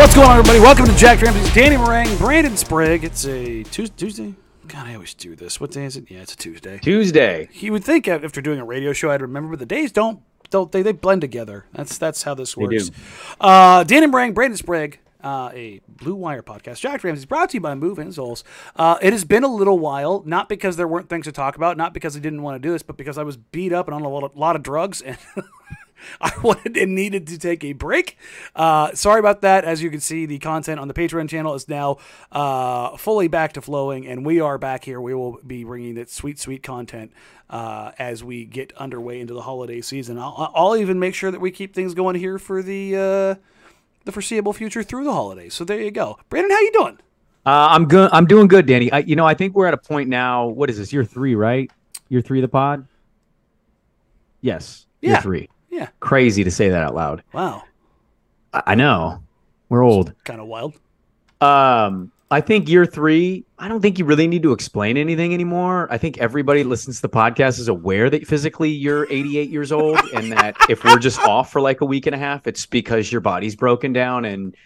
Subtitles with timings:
[0.00, 0.60] What's going on, everybody?
[0.60, 3.04] Welcome to Jacked Ramsays Danny Marang, Brandon Sprague.
[3.04, 4.34] It's a Tuesday.
[4.66, 5.60] God, I always do this.
[5.60, 6.10] What day is it?
[6.10, 6.78] Yeah, it's a Tuesday.
[6.78, 7.50] Tuesday.
[7.52, 10.22] You would think after doing a radio show, I'd remember, but the days don't.
[10.48, 10.80] Don't they?
[10.80, 11.66] They blend together.
[11.74, 12.90] That's that's how this works.
[13.38, 16.80] Uh, Danny Marang, Brandon Sprague, uh, a Blue Wire podcast.
[16.80, 18.42] Jacked Ramsays brought to you by Move Insoles.
[18.76, 21.76] Uh, it has been a little while, not because there weren't things to talk about,
[21.76, 23.94] not because I didn't want to do this, but because I was beat up and
[23.94, 25.18] on a lot of, lot of drugs and.
[26.20, 28.16] I wanted and needed to take a break.
[28.54, 29.64] Uh, sorry about that.
[29.64, 31.98] As you can see, the content on the Patreon channel is now
[32.32, 35.00] uh, fully back to flowing, and we are back here.
[35.00, 37.12] We will be bringing that sweet, sweet content
[37.48, 40.18] uh, as we get underway into the holiday season.
[40.18, 43.34] I'll, I'll even make sure that we keep things going here for the uh,
[44.04, 45.54] the foreseeable future through the holidays.
[45.54, 46.50] So there you go, Brandon.
[46.50, 46.98] How you doing?
[47.46, 48.10] Uh, I'm good.
[48.12, 48.92] I'm doing good, Danny.
[48.92, 50.46] I, you know, I think we're at a point now.
[50.46, 50.92] What is this?
[50.92, 51.70] Year three, right?
[52.08, 52.86] Year three of the pod.
[54.40, 54.86] Yes.
[55.00, 55.20] Year Yeah.
[55.20, 55.48] three.
[55.70, 55.88] Yeah.
[56.00, 57.22] Crazy to say that out loud.
[57.32, 57.62] Wow.
[58.52, 59.22] I, I know.
[59.68, 60.12] We're old.
[60.24, 60.74] Kind of wild.
[61.40, 63.44] Um, I think year three.
[63.58, 65.88] I don't think you really need to explain anything anymore.
[65.90, 69.98] I think everybody listens to the podcast is aware that physically you're 88 years old,
[70.14, 73.10] and that if we're just off for like a week and a half, it's because
[73.10, 74.56] your body's broken down and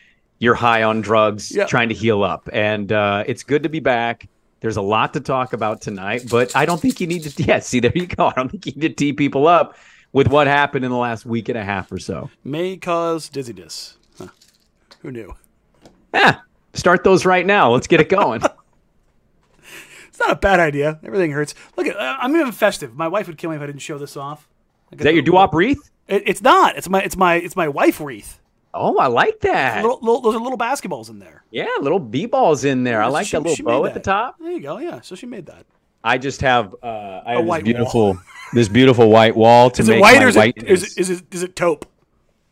[0.40, 1.64] you're high on drugs, Yeah.
[1.66, 2.48] trying to heal up.
[2.52, 4.28] And uh, it's good to be back.
[4.60, 7.42] There's a lot to talk about tonight, but I don't think you need to.
[7.46, 8.26] Yeah, see, there you go.
[8.28, 9.76] I don't think you need to tee people up
[10.14, 12.30] with what happened in the last week and a half or so.
[12.42, 13.98] May cause dizziness.
[14.16, 14.28] Huh.
[15.02, 15.34] Who knew?
[16.14, 16.38] Yeah,
[16.72, 17.70] start those right now.
[17.72, 18.40] Let's get it going.
[20.08, 21.00] It's not a bad idea.
[21.02, 21.56] Everything hurts.
[21.76, 21.96] Look at.
[21.96, 22.94] Uh, I'm even festive.
[22.94, 24.48] My wife would kill me if I didn't show this off.
[24.92, 25.90] Is that your doo-wop wreath?
[26.06, 26.76] It, it's not.
[26.76, 27.02] It's my.
[27.02, 27.34] It's my.
[27.34, 28.40] It's my wife wreath.
[28.72, 29.82] Oh, I like that.
[29.82, 31.42] Little, little, those are little basketballs in there.
[31.50, 33.02] Yeah, little b balls in there.
[33.02, 34.36] I like she- that little bow made at the top.
[34.38, 34.78] There you go.
[34.78, 35.00] Yeah.
[35.00, 35.66] So she made that.
[36.04, 38.16] I just have uh, I have this beautiful
[38.54, 41.10] this beautiful white wall to Is make it white or is it, is it is
[41.10, 41.86] it is it taupe?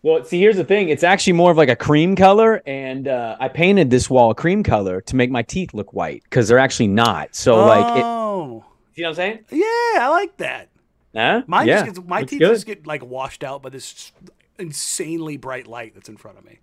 [0.02, 0.88] Well, see, here's the thing.
[0.88, 4.64] It's actually more of like a cream color, and uh, I painted this wall cream
[4.64, 7.36] color to make my teeth look white because they're actually not.
[7.36, 8.64] So, like, it, oh,
[8.96, 9.38] you know what I'm saying?
[9.50, 10.70] yeah, I like that.
[11.14, 11.42] Huh?
[11.46, 12.48] Mine yeah, just gets, my looks teeth good.
[12.48, 14.10] just get like washed out by this
[14.58, 16.58] insanely bright light that's in front of me.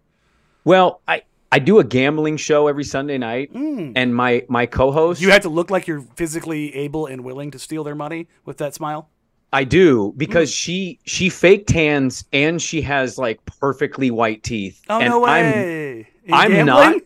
[0.66, 5.21] Well, I I do a gambling show every Sunday night, and my my co-host.
[5.21, 8.57] You have to look like you're physically able and willing to steal their money with
[8.57, 9.09] that smile.
[9.52, 10.56] I do because mm.
[10.56, 14.82] she she fake tans and she has like perfectly white teeth.
[14.90, 16.08] Oh and no I'm way!
[16.32, 17.02] I'm not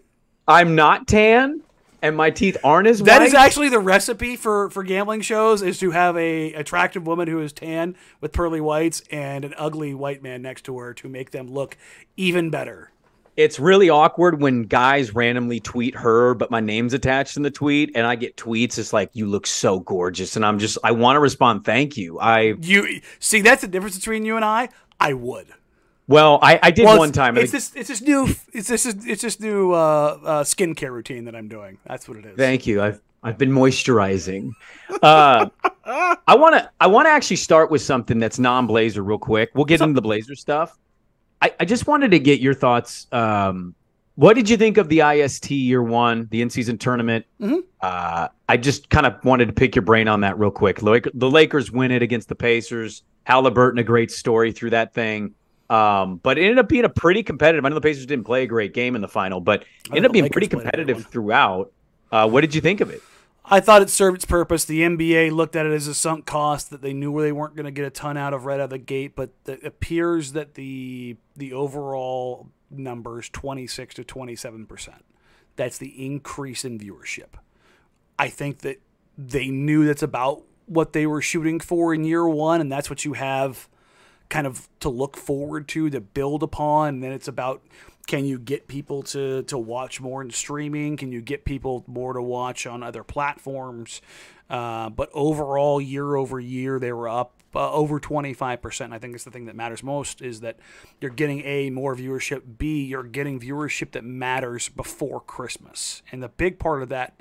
[0.47, 1.61] I'm not tan,
[2.01, 3.27] and my teeth aren't as That white.
[3.27, 7.39] is actually the recipe for for gambling shows: is to have a attractive woman who
[7.39, 11.31] is tan with pearly whites and an ugly white man next to her to make
[11.31, 11.77] them look
[12.17, 12.92] even better.
[13.35, 17.91] It's really awkward when guys randomly tweet her, but my name's attached in the tweet,
[17.95, 18.77] and I get tweets.
[18.77, 22.19] It's like you look so gorgeous, and I'm just I want to respond, thank you.
[22.19, 24.69] I You see, that's the difference between you and I.
[24.99, 25.47] I would.
[26.07, 27.37] well, I I did Well, one time.
[27.37, 27.75] It's and this.
[27.75, 28.27] It's this new.
[28.53, 28.85] It's this.
[28.85, 29.75] It's this new uh,
[30.23, 31.77] uh, skincare routine that I'm doing.
[31.85, 32.37] That's what it is.
[32.37, 32.81] Thank you.
[32.81, 34.51] I've I've been moisturizing.
[35.01, 35.49] Uh,
[35.85, 39.51] I want to I want to actually start with something that's non-Blazer real quick.
[39.55, 40.77] We'll get into the Blazer stuff.
[41.43, 43.05] I, I just wanted to get your thoughts.
[43.11, 43.75] Um,
[44.15, 47.25] what did you think of the IST year one, the in-season tournament?
[47.41, 47.63] Mhm.
[47.81, 50.79] Uh, I just kind of wanted to pick your brain on that real quick.
[50.79, 53.03] The Lakers win it against the Pacers.
[53.25, 55.33] Halliburton, a great story through that thing.
[55.69, 57.65] Um, but it ended up being a pretty competitive.
[57.65, 60.05] I know the Pacers didn't play a great game in the final, but it ended
[60.05, 61.71] up being pretty played a good competitive throughout.
[62.11, 63.01] Uh, what did you think of it?
[63.45, 64.63] I thought it served its purpose.
[64.63, 67.65] The NBA looked at it as a sunk cost that they knew they weren't going
[67.65, 70.55] to get a ton out of right out of the gate, but it appears that
[70.55, 75.03] the the overall numbers 26 to 27 percent.
[75.55, 77.35] That's the increase in viewership.
[78.17, 78.81] I think that
[79.17, 83.03] they knew that's about what they were shooting for in year one, and that's what
[83.03, 83.67] you have
[84.29, 86.89] kind of to look forward to, to build upon.
[86.89, 87.61] And then it's about
[88.07, 90.97] can you get people to, to watch more in streaming?
[90.97, 94.01] Can you get people more to watch on other platforms?
[94.49, 98.93] Uh, but overall, year over year, they were up uh, over 25%.
[98.93, 100.57] I think it's the thing that matters most is that
[100.99, 106.01] you're getting A, more viewership, B, you're getting viewership that matters before Christmas.
[106.11, 107.13] And the big part of that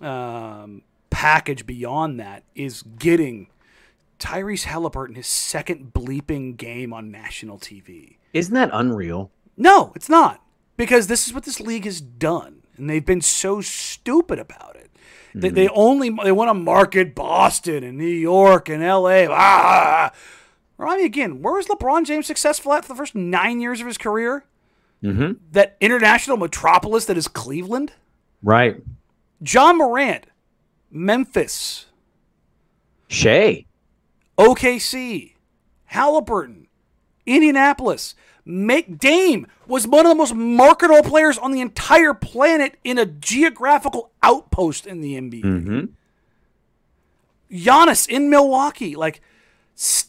[0.00, 3.48] um, package beyond that is getting
[4.18, 8.16] Tyrese Halliburton his second bleeping game on national TV.
[8.32, 9.30] Isn't that unreal?
[9.56, 10.42] No, it's not.
[10.76, 12.62] Because this is what this league has done.
[12.76, 14.90] And they've been so stupid about it.
[15.30, 15.40] Mm-hmm.
[15.40, 19.26] They, they only they want to market Boston and New York and LA.
[19.30, 20.12] Ah.
[20.78, 23.86] Remind me again, where was LeBron James successful at for the first nine years of
[23.86, 24.44] his career?
[25.02, 25.32] Mm-hmm.
[25.52, 27.92] That international metropolis that is Cleveland?
[28.42, 28.82] Right.
[29.40, 30.26] Ja Morant,
[30.90, 31.86] Memphis.
[33.08, 33.66] Shai.
[34.38, 35.34] OKC.
[35.86, 36.66] Halliburton.
[37.24, 38.14] Indianapolis.
[38.48, 43.04] Make Dame was one of the most marketable players on the entire planet in a
[43.04, 45.42] geographical outpost in the NBA.
[45.42, 45.84] Mm-hmm.
[47.50, 49.20] Giannis in Milwaukee, like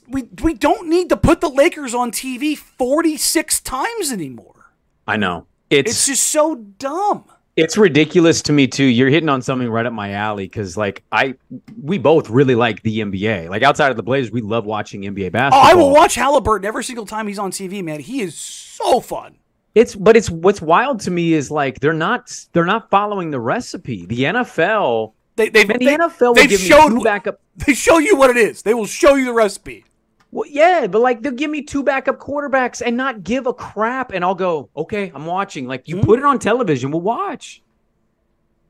[0.07, 4.71] we we don't need to put the Lakers on TV 46 times anymore.
[5.07, 5.47] I know.
[5.71, 7.25] It's, it's just so dumb.
[7.57, 8.85] It's ridiculous to me too.
[8.85, 11.33] You're hitting on something right up my alley because, like, I
[11.81, 13.49] we both really like the NBA.
[13.49, 15.65] Like outside of the Blazers, we love watching NBA basketball.
[15.65, 17.83] Oh, I will watch Halliburton every single time he's on TV.
[17.83, 19.37] Man, he is so fun.
[19.73, 23.39] It's but it's what's wild to me is like they're not they're not following the
[23.39, 24.05] recipe.
[24.05, 27.39] The NFL, they they man, the they, NFL will give showed, two backup.
[27.65, 28.61] They show you what it is.
[28.61, 29.83] They will show you the recipe.
[30.31, 34.11] Well, yeah, but like they'll give me two backup quarterbacks and not give a crap,
[34.11, 35.67] and I'll go, okay, I'm watching.
[35.67, 36.05] Like you mm-hmm.
[36.05, 37.61] put it on television, we'll watch.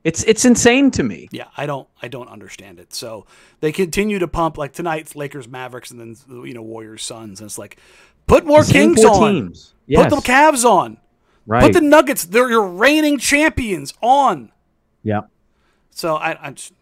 [0.04, 1.28] It's it's insane to me.
[1.32, 2.94] Yeah, I don't I don't understand it.
[2.94, 3.26] So
[3.60, 6.16] they continue to pump like tonight's Lakers Mavericks and then
[6.46, 7.78] you know Warriors Suns, and it's like
[8.26, 9.74] put more Kings on, teams.
[9.86, 10.08] Yes.
[10.08, 10.98] put the Cavs on,
[11.46, 11.62] right?
[11.62, 14.52] Put the Nuggets, they're your reigning champions on.
[15.02, 15.22] Yeah.
[15.90, 16.72] So I I just,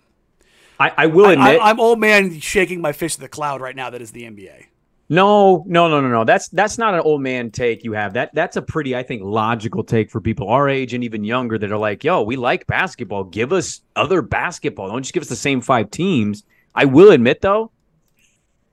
[0.79, 3.75] I, I will admit I, am old man shaking my fist at the cloud right
[3.75, 3.91] now.
[3.91, 4.67] That is the NBA.
[5.09, 6.25] No, no, no, no, no.
[6.25, 8.15] That's that's not an old man take you have.
[8.15, 11.59] That that's a pretty, I think, logical take for people our age and even younger
[11.59, 13.25] that are like, yo, we like basketball.
[13.25, 14.89] Give us other basketball.
[14.89, 16.43] Don't just give us the same five teams.
[16.75, 17.71] I will admit though,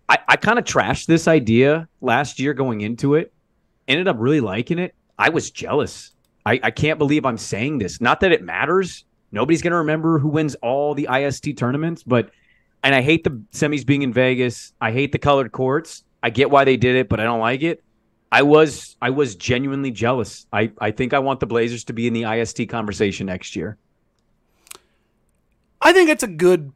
[0.09, 3.31] I, I kind of trashed this idea last year going into it.
[3.87, 4.95] Ended up really liking it.
[5.19, 6.11] I was jealous.
[6.45, 8.01] I, I can't believe I'm saying this.
[8.01, 9.05] Not that it matters.
[9.33, 12.29] Nobody's gonna remember who wins all the IST tournaments, but
[12.83, 14.73] and I hate the semis being in Vegas.
[14.79, 16.03] I hate the colored courts.
[16.21, 17.83] I get why they did it, but I don't like it.
[18.31, 20.45] I was I was genuinely jealous.
[20.53, 23.77] I, I think I want the Blazers to be in the IST conversation next year.
[25.81, 26.71] I think it's a good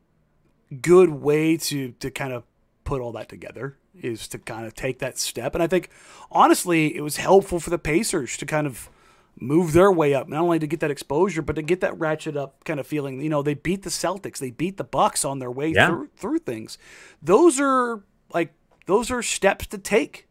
[0.81, 2.43] good way to to kind of
[2.83, 5.53] put all that together is to kind of take that step.
[5.53, 5.89] And I think
[6.31, 8.89] honestly, it was helpful for the Pacers to kind of
[9.39, 12.35] move their way up, not only to get that exposure, but to get that ratchet
[12.35, 13.21] up kind of feeling.
[13.21, 15.87] You know, they beat the Celtics, they beat the Bucks on their way yeah.
[15.87, 16.77] through through things.
[17.21, 18.03] Those are
[18.33, 18.53] like
[18.85, 20.27] those are steps to take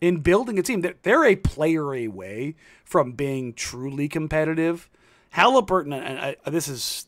[0.00, 0.82] in building a team.
[1.02, 4.88] They're a player away from being truly competitive.
[5.30, 7.06] Halliburton, and I, this is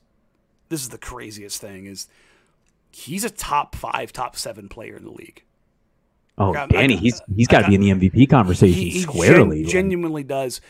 [0.68, 2.08] this is the craziest thing is
[2.90, 5.42] he's a top five, top seven player in the league.
[6.36, 9.00] Oh, got, Danny, got, he's he's got to be in the MVP conversation he, he
[9.00, 9.62] squarely.
[9.62, 10.60] Gen- genuinely does.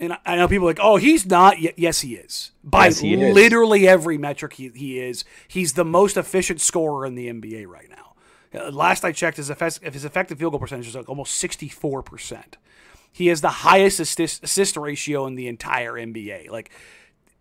[0.00, 1.60] And I know people are like, oh, he's not.
[1.78, 2.52] yes, he is.
[2.64, 3.88] By yes, he literally is.
[3.88, 5.26] every metric, he, he is.
[5.46, 8.14] He's the most efficient scorer in the NBA right now.
[8.58, 12.54] Uh, last I checked, his, his effective field goal percentage is like almost 64%.
[13.12, 16.48] He has the highest assist, assist ratio in the entire NBA.
[16.48, 16.70] Like,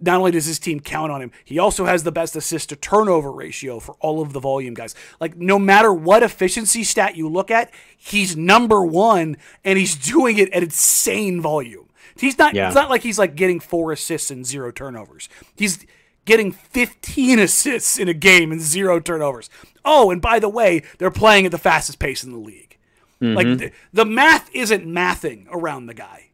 [0.01, 2.75] not only does his team count on him, he also has the best assist to
[2.75, 4.95] turnover ratio for all of the volume guys.
[5.19, 10.37] Like, no matter what efficiency stat you look at, he's number one and he's doing
[10.37, 11.88] it at insane volume.
[12.19, 12.67] He's not, yeah.
[12.67, 15.29] it's not like he's like getting four assists and zero turnovers.
[15.55, 15.85] He's,
[16.29, 19.49] getting 15 assists in a game and zero turnovers.
[19.83, 22.77] Oh, and by the way, they're playing at the fastest pace in the league.
[23.21, 23.35] Mm-hmm.
[23.35, 26.29] Like the, the math isn't mathing around the guy.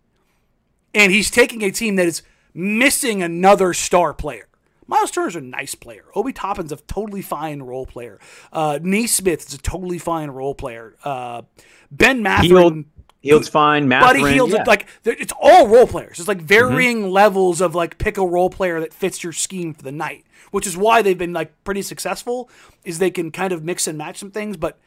[0.94, 2.22] And he's taking a team that is
[2.54, 4.48] missing another star player.
[4.88, 6.06] Miles Turner's a nice player.
[6.14, 8.20] Obi Toppin's a totally fine role player.
[8.54, 10.96] Uh, Nesmith is a totally fine role player.
[11.04, 11.42] Uh,
[11.90, 12.86] ben Mathurin
[13.26, 13.90] Hield's fine.
[13.90, 14.64] Buddy Mathurin, Hield, yeah.
[14.66, 16.20] like it's all role players.
[16.20, 16.48] It's like Mm-hmm.
[16.48, 20.26] varying levels of like pick a role player that fits your scheme for the night,
[20.52, 22.50] which is why they've been like pretty successful.
[22.84, 24.78] Is they can kind of mix and match some things, but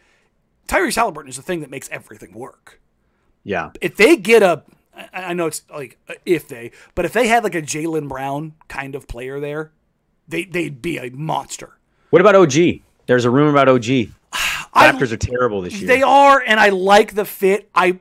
[0.68, 2.80] Tyrese Halliburton is the thing that makes everything work.
[3.45, 3.71] yeah.
[3.80, 4.62] If they get a,
[5.12, 8.95] I know it's like if they, but if they had like a Jaylen Brown kind
[8.95, 9.73] of player there,
[10.26, 11.78] they they'd be a monster.
[12.11, 12.52] What about OG?
[13.07, 13.85] There's a rumor about OG.
[14.75, 15.88] I- Raptors are terrible this year.
[15.88, 17.71] They are, and I like the fit.
[17.75, 17.99] I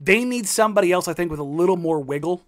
[0.00, 2.42] they need somebody else, I think, with a little more wiggle.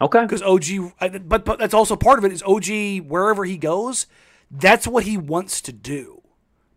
[0.00, 0.22] okay.
[0.22, 0.92] because OG,
[1.26, 4.06] but but that's also part of it is OG wherever he goes,
[4.50, 6.22] that's what he wants to do.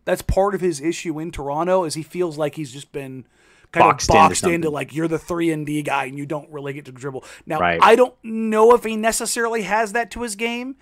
[0.04, 3.24] That's part of his issue in Toronto is he feels like he's just been
[3.70, 4.72] kind Boxed of boxed into, something.
[4.72, 7.24] like you're the three and D guy and you don't really get to dribble.
[7.46, 7.78] Now Right.
[7.80, 10.76] I don't know if he necessarily has that to his game,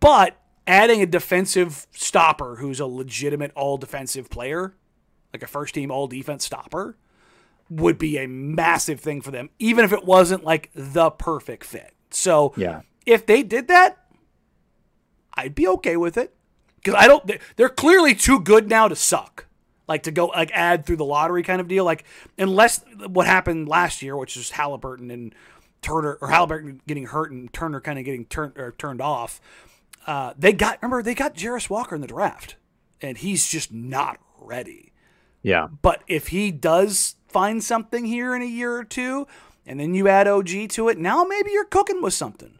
[0.00, 4.74] but adding a defensive stopper who's a legitimate all defensive player,
[5.32, 6.96] like a first team all defense stopper,
[7.80, 11.92] would be a massive thing for them, even if it wasn't like the perfect fit.
[12.10, 12.82] So Yeah.
[13.06, 13.98] if they did that,
[15.34, 16.34] I'd be okay with it
[16.76, 17.26] because I don't.
[17.26, 19.46] they- They're clearly too good now to suck.
[19.86, 21.84] Like to go like add through the lottery kind of deal.
[21.84, 22.04] Like
[22.38, 25.34] unless what happened last year, which is Halliburton and
[25.82, 29.40] Turner or Halliburton getting hurt and Turner kind of getting turned or turned off.
[30.06, 32.56] Uh, they got remember they got Jarace Walker in the draft,
[33.02, 34.92] and he's just not ready.
[35.42, 35.68] Yeah.
[35.82, 39.26] But if he does find something here in a year or two,
[39.66, 42.58] and then you add OG to it, now maybe you're cooking with something.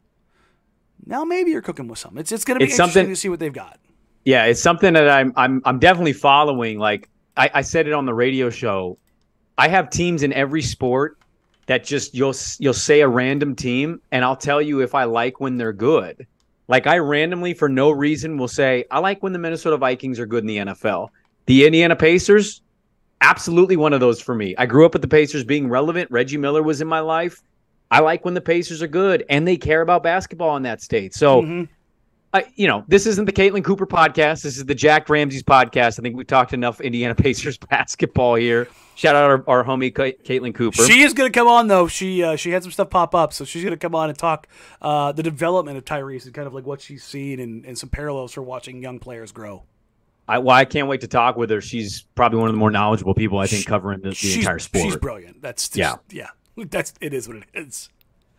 [1.06, 2.18] Now maybe you're cooking with something.
[2.18, 3.78] It's it's going to be It's interesting something- to see what they've got.
[4.24, 6.78] Yeah, it's something that I'm I'm I'm definitely following.
[6.78, 8.98] Like I, I said it on the radio show.
[9.58, 11.18] I have teams in every sport
[11.66, 15.40] that just you'll you'll say a random team and I'll tell you if I like
[15.40, 16.26] when they're good.
[16.68, 20.26] Like I randomly for no reason will say I like when the Minnesota Vikings are
[20.26, 21.10] good in the NFL.
[21.44, 22.62] The Indiana Pacers,
[23.20, 24.54] absolutely one of those for me.
[24.58, 26.10] I grew up with the Pacers being relevant.
[26.10, 27.42] Reggie Miller was in my life.
[27.90, 31.14] I like when the Pacers are good and they care about basketball in that state.
[31.14, 31.68] So Mhm.
[32.32, 34.42] I, you know, this isn't the Caitlin Cooper podcast.
[34.42, 36.00] This is the Jacked Ramsays podcast.
[36.00, 38.66] I think we've talked enough Indiana Pacers basketball here.
[38.96, 40.82] Shout out our, our homie Ca- Caitlin Cooper.
[40.82, 41.86] She is going to come on though.
[41.86, 44.18] She uh, she had some stuff pop up, so she's going to come on and
[44.18, 44.48] talk
[44.82, 47.88] uh, the development of Tyrese and kind of like what she's seen and, and some
[47.88, 49.62] parallels for watching young players grow.
[50.26, 51.60] I, well, I can't wait to talk with her.
[51.60, 54.84] She's probably one of the more knowledgeable people I think covering the, the entire sport.
[54.84, 55.42] She's brilliant.
[55.42, 57.90] That's just, yeah, That's it is what it is.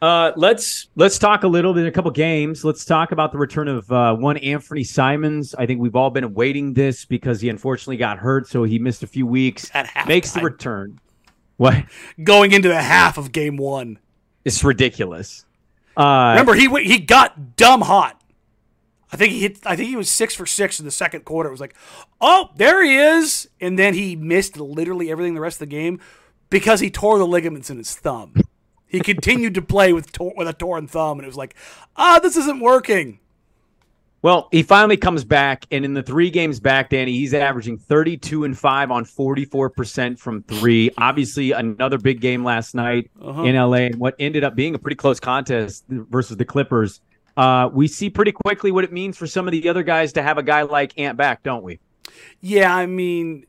[0.02, 2.66] Uh, let's let's talk a little bit, in a couple games.
[2.66, 5.56] Let's talk about the return of uh, one Anfernee Simons.
[5.56, 9.04] I think we've all been awaiting this because he unfortunately got hurt, so he missed
[9.04, 9.72] a few weeks.
[10.08, 11.00] Makes the return.
[11.58, 11.86] What?
[12.22, 13.98] Going into the half of game one.
[14.44, 15.46] It's ridiculous.
[15.96, 18.22] Uh, Remember, he went- he got dumb hot.
[19.12, 19.60] I think he hit.
[19.66, 21.50] I think he was six for six in the second quarter.
[21.50, 21.76] It was like,
[22.20, 26.00] oh, there he is, and then he missed literally everything the rest of the game
[26.50, 28.34] because he tore the ligaments in his thumb.
[28.88, 31.56] He continued to play with tor- with a torn thumb, and it was like,
[31.96, 33.20] ah, this isn't working.
[34.22, 38.44] Well, he finally comes back, and in the three games back, Danny, he's averaging 32
[38.46, 40.90] and 5 on 44% from three.
[40.98, 43.44] Obviously, another big game last night Uh-huh.
[43.44, 47.02] in LA, and what ended up being a pretty close contest versus the Clippers.
[47.38, 50.22] Uh, we see pretty quickly what it means for some of the other guys to
[50.22, 51.80] have a guy like Ant back, don't we?
[52.40, 53.46] Yeah, I mean,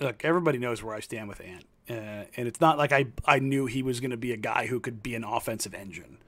[0.00, 3.38] look, everybody knows where I stand with Ant, uh, and it's not like I I
[3.38, 6.18] knew he was going to be a guy who could be an offensive engine.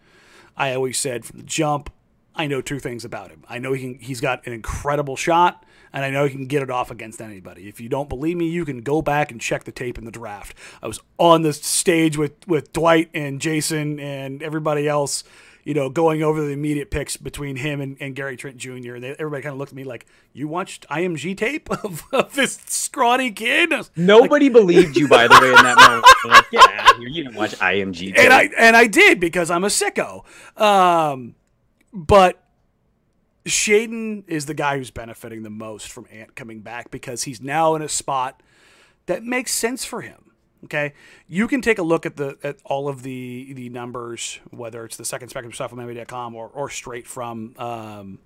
[0.57, 1.91] I always said from the jump,
[2.35, 3.45] I know two things about him.
[3.49, 6.63] I know he can, he's got an incredible shot, and I know he can get
[6.63, 7.69] it off against anybody.
[7.69, 10.11] If you don't believe me, you can go back and check the tape in the
[10.11, 10.57] draft.
[10.83, 15.25] I was on the stage with with Dwight and Jason and everybody else.
[15.65, 18.95] You know, going over the immediate picks between him and, and Gary Trent Jr.
[18.95, 22.35] And they, everybody kind of looked at me like, "You watched IMG tape of, of
[22.35, 26.07] this scrawny kid?" Nobody believed you, by the way, in that moment.
[26.25, 27.09] Like, get out of here.
[27.09, 28.15] You didn't watch IMG.
[28.15, 28.19] Tape.
[28.19, 30.25] and I and I did because I'm a sicko.
[30.61, 31.35] Um,
[31.93, 32.43] but
[33.47, 37.75] Shaedon is the guy who's benefiting the most from Ant coming back because he's now
[37.75, 38.43] in a spot
[39.07, 40.30] that makes sense for him.
[40.65, 40.93] Okay,
[41.27, 44.97] you can take a look at the at all of the the numbers, whether it's
[44.97, 48.19] the Second Spectrum stuff from NBA.com or or straight from um,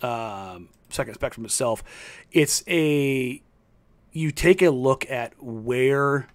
[0.00, 1.82] um, Second Spectrum itself.
[2.30, 3.42] It's a
[4.12, 6.28] you take a look at where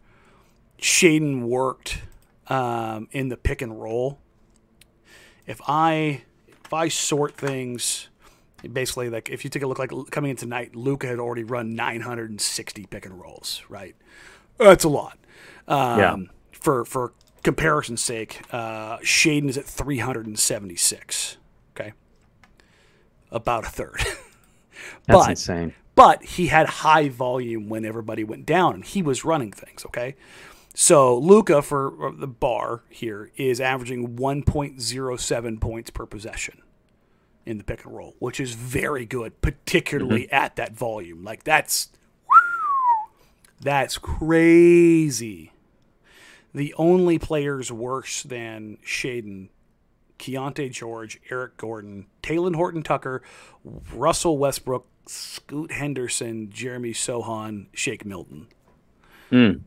[0.82, 2.02] Shaedon worked
[2.48, 4.20] um, in the pick and roll.
[5.46, 6.24] If I
[6.66, 8.10] if I sort things,
[8.74, 11.76] basically like if you take a look like coming in tonight, Luka had already run
[11.76, 13.64] 960 pick and rolls.
[13.70, 13.96] Right,
[14.58, 15.18] that's a lot.
[15.68, 16.16] Um, Yeah.
[16.52, 21.38] For for comparison's sake, uh, Shaedon is at 376.
[21.76, 21.94] Okay,
[23.32, 23.98] about a third.
[25.06, 25.74] That's but- insane.
[25.96, 30.16] but he had high volume when everybody went down and he was running things okay
[30.76, 36.62] So Luka for the bar here is averaging 1.07 points per possession
[37.48, 40.36] in the pick and roll, which is very good, particularly mm-hmm.
[40.36, 41.24] at that volume.
[41.24, 41.90] Like that's
[43.62, 45.52] that's crazy.
[46.58, 49.50] The only players worse than Shaedon,
[50.18, 53.22] Keyonte George, Eric Gordon, Talen Horton Tucker,
[53.64, 58.48] Russell Westbrook, Scoot Henderson, Jeremy Sochan, Shake Milton.
[59.32, 59.62] Mm.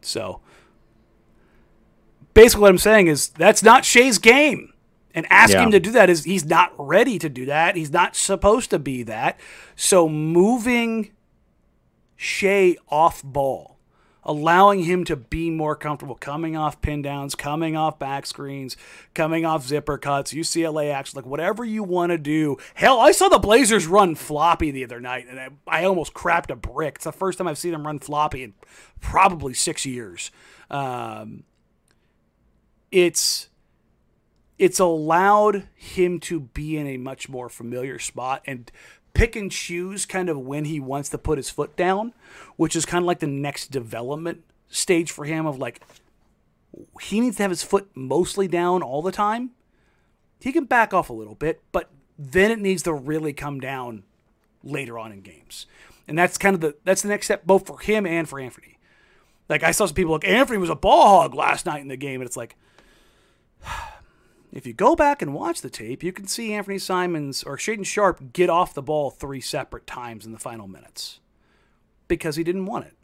[0.00, 0.40] So
[2.32, 4.72] basically, what I'm saying is that's not Shai's game.
[5.14, 5.64] And asking yeah.
[5.64, 7.76] him to do that is he's not ready to do that.
[7.76, 9.38] He's not supposed to be that.
[9.76, 11.10] So moving
[12.16, 13.76] Shai off ball,
[14.24, 18.76] allowing him to be more comfortable coming off pin downs, coming off back screens,
[19.14, 22.56] coming off zipper cuts, UCLA action, like whatever you want to do.
[22.74, 26.50] Hell, I saw the Blazers run floppy the other night, and I, I almost crapped
[26.50, 26.96] a brick.
[26.96, 28.54] It's the first time I've seen them run floppy in
[29.00, 30.30] probably six years.
[30.70, 31.44] Um,
[32.90, 33.48] it's
[34.58, 38.70] it's allowed him to be in a much more familiar spot and
[39.14, 42.12] pick and choose kind of when he wants to put his foot down,
[42.56, 45.80] which is kind of like the next development stage for him of like
[47.00, 49.50] he needs to have his foot mostly down all the time.
[50.40, 54.04] He can back off a little bit, but then it needs to really come down
[54.62, 55.66] later on in games.
[56.06, 58.76] And that's kind of the that's the next step both for him and for Anfernee.
[59.48, 61.96] Like I saw some people like Anfernee was a ball hog last night in the
[61.96, 62.56] game, and it's like
[64.52, 67.86] if you go back and watch the tape, you can see Anfernee Simons or Shaedon
[67.86, 71.20] Sharpe get off the ball three separate times in the final minutes
[72.08, 72.96] because he didn't want it.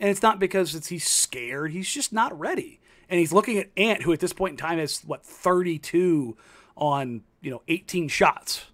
[0.00, 2.80] And it's not because it's, he's scared, he's just not ready.
[3.08, 6.36] And he's looking at Ant, who at this point in time has, what, 32
[6.76, 8.66] on, you know, 18 shots.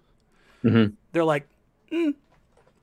[0.63, 0.93] Mm-hmm.
[1.11, 1.47] They're like,
[1.91, 2.15] mm,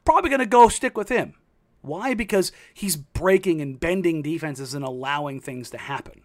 [0.05, 1.35] probably going to go stick with him.
[1.81, 2.14] Why?
[2.14, 6.23] Because he's breaking and bending defenses and allowing things to happen.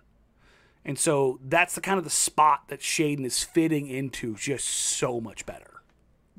[0.84, 5.22] And so that's the kind of the spot that Shaedon is fitting into just so
[5.22, 5.82] much better.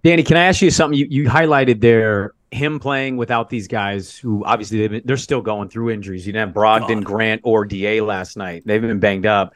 [0.02, 0.98] Danny, can I ask you something?
[0.98, 5.68] You, you highlighted there him playing without these guys who obviously been, they're still going
[5.68, 6.26] through injuries.
[6.26, 7.04] You didn't have Brogdon, God.
[7.04, 8.62] Grant, or DA last night.
[8.66, 9.54] They've been banged up.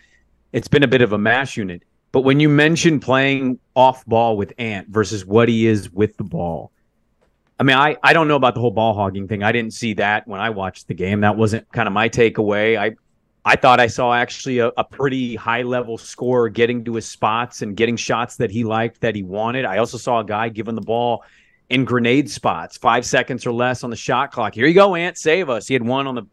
[0.52, 1.82] It's been a bit of a mash unit.
[2.10, 6.24] But when you mentioned playing off ball with Ant versus what he is with the
[6.24, 6.72] ball,
[7.60, 9.42] I mean, I, I don't know about the whole ball hogging thing.
[9.42, 11.20] I didn't see that when I watched the game.
[11.20, 12.78] That wasn't kind of my takeaway.
[12.78, 12.96] I
[13.46, 17.62] I thought I saw actually a, a, pretty high level score getting to his spots
[17.62, 19.64] and getting shots that he liked, that he wanted.
[19.64, 21.22] I also saw a guy giving the ball
[21.70, 24.52] in grenade spots, five seconds or less on the shot clock.
[24.52, 25.68] Here you go, Ant, save us.
[25.68, 26.26] He had one on the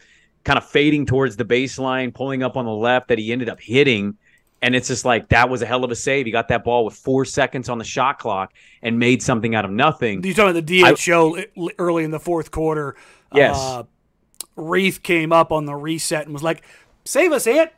[0.44, 3.62] kind of fading towards the baseline, pulling up on the left that he ended up
[3.62, 4.18] hitting.
[4.64, 6.26] And it's just like that was a hell of a save.
[6.26, 9.66] He got that ball with four seconds on the shot clock and made something out
[9.66, 10.24] of nothing.
[10.24, 12.96] You talking about the DHO I, early in the fourth quarter?
[13.34, 13.56] Yes.
[13.56, 13.84] Uh,
[15.04, 16.64] came up on the reset and was like,
[17.06, 17.72] save us, Ant.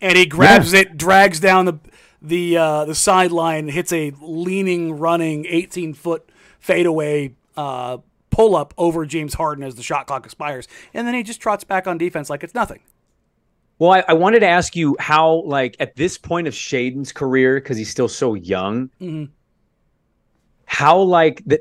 [0.00, 0.80] And he grabs yeah.
[0.80, 1.78] it, drags down the
[2.20, 6.28] the uh, the sideline, hits a leaning, running, 18 foot
[6.60, 7.98] fadeaway uh,
[8.30, 11.64] pull up over James Harden as the shot clock expires, and then he just trots
[11.64, 12.80] back on defense like it's nothing.
[13.78, 17.56] Well, I, I wanted to ask you how, like, at this point of Shaedon's career,
[17.60, 19.24] because he's still so young, mm-hmm.
[20.64, 21.60] how, like, that?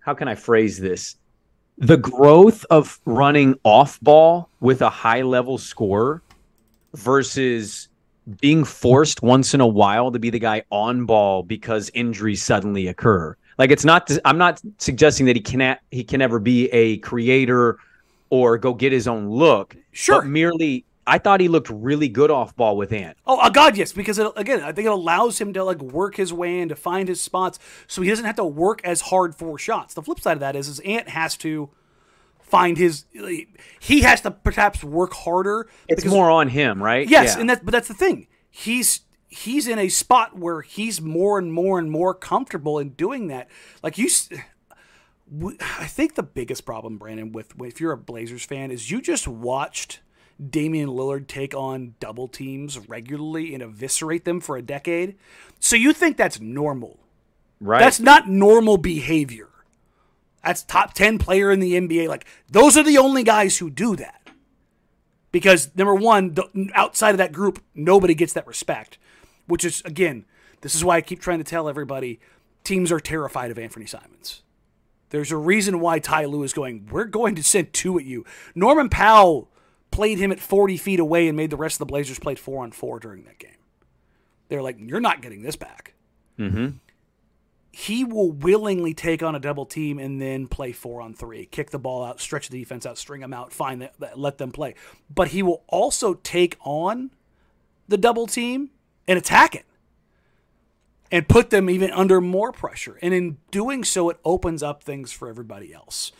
[0.00, 1.16] How can I phrase this?
[1.78, 6.22] The growth of running off ball with a high level score
[6.96, 7.88] versus
[8.40, 12.88] being forced once in a while to be the guy on ball because injuries suddenly
[12.88, 13.36] occur.
[13.58, 17.78] Like it's not I'm not suggesting that he cannot he can ever be a creator
[18.30, 19.76] or go get his own look.
[19.92, 20.20] Sure.
[20.20, 23.16] But merely I thought he looked really good off ball with Ant.
[23.26, 26.16] Oh, uh, God, yes, because it, again, I think it allows him to like work
[26.16, 29.36] his way in to find his spots, so he doesn't have to work as hard
[29.36, 29.94] for shots.
[29.94, 31.70] The flip side of that is, is Ant has to
[32.46, 33.04] find his
[33.80, 37.40] he has to perhaps work harder it's because, more on him right yes yeah.
[37.40, 41.52] and that's but that's the thing he's he's in a spot where he's more and
[41.52, 43.48] more and more comfortable in doing that
[43.82, 44.08] like you
[45.60, 49.26] i think the biggest problem brandon with if you're a blazers fan is you just
[49.26, 50.00] watched
[50.50, 55.16] Damian Lillard take on double teams regularly and eviscerate them for a decade.
[55.60, 56.98] So you think that's normal.
[57.58, 57.80] Right.
[57.80, 59.48] That's not normal behavior.
[60.46, 62.06] That's top 10 player in the NBA.
[62.06, 64.30] Like, those are the only guys who do that.
[65.32, 68.96] Because, number one, the, outside of that group, nobody gets that respect.
[69.46, 70.24] Which is, again,
[70.60, 72.20] this is why I keep trying to tell everybody
[72.62, 74.42] teams are terrified of Anfernee Simons.
[75.10, 78.24] There's a reason why Ty Lue is going, we're going to send two at you.
[78.54, 79.48] Norman Powell
[79.90, 82.62] played him at 40 feet away and made the rest of the Blazers play four
[82.62, 83.50] on four during that game.
[84.48, 85.94] They're like, you're not getting this back.
[86.38, 86.78] Mm-hmm
[87.78, 91.68] he will willingly take on a double team and then play four on three, kick
[91.68, 94.74] the ball out, stretch the defense out, string them out, find that, let them play.
[95.14, 97.10] But he will also take on
[97.86, 98.70] the double team
[99.06, 99.66] and attack it
[101.12, 102.98] and put them even under more pressure.
[103.02, 106.12] And in doing so, it opens up things for everybody else.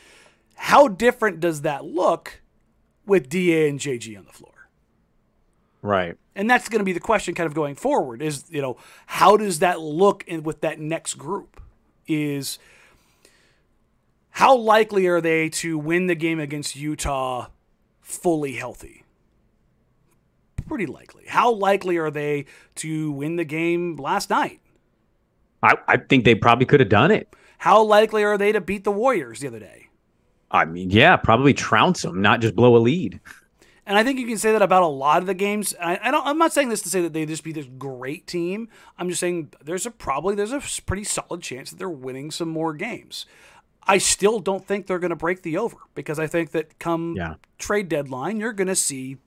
[0.57, 2.43] How different does that look
[3.07, 4.56] with DA and JG on the floor?
[5.87, 6.17] Right.
[6.35, 9.37] And that's going to be the question kind of going forward is, you know, how
[9.37, 11.61] does that look in, with that next group?
[12.09, 12.59] Is
[14.31, 17.47] how likely are they to win the game against Utah
[18.01, 19.05] fully healthy?
[20.67, 21.23] Pretty likely.
[21.29, 22.47] How likely are they
[22.77, 24.61] to win the game last night?
[25.63, 27.33] I, I think they probably could have done it.
[27.59, 29.87] How likely are they to beat the Warriors the other day?
[30.51, 33.21] I mean, yeah, probably trounce them, not just blow a lead.
[33.87, 35.75] And I think you can say that about a lot of the games.
[35.81, 36.27] I, I don't.
[36.27, 38.69] I'm not saying this to say that they just be this great team.
[38.99, 42.49] I'm just saying there's a probably there's a pretty solid chance that they're winning some
[42.49, 43.27] more games.
[43.89, 47.15] I still don't think they're going to break the over because I think that come
[47.17, 47.35] Yeah.
[47.59, 49.19] trade deadline, you're going to see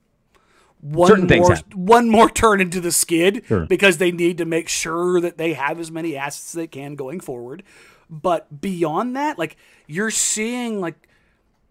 [0.82, 3.66] one Certain more one more turn into the skid Sure.
[3.66, 6.96] because they need to make sure that they have as many assets as they can
[6.96, 7.64] going forward.
[8.10, 9.56] But beyond that, like
[9.88, 10.96] you're seeing like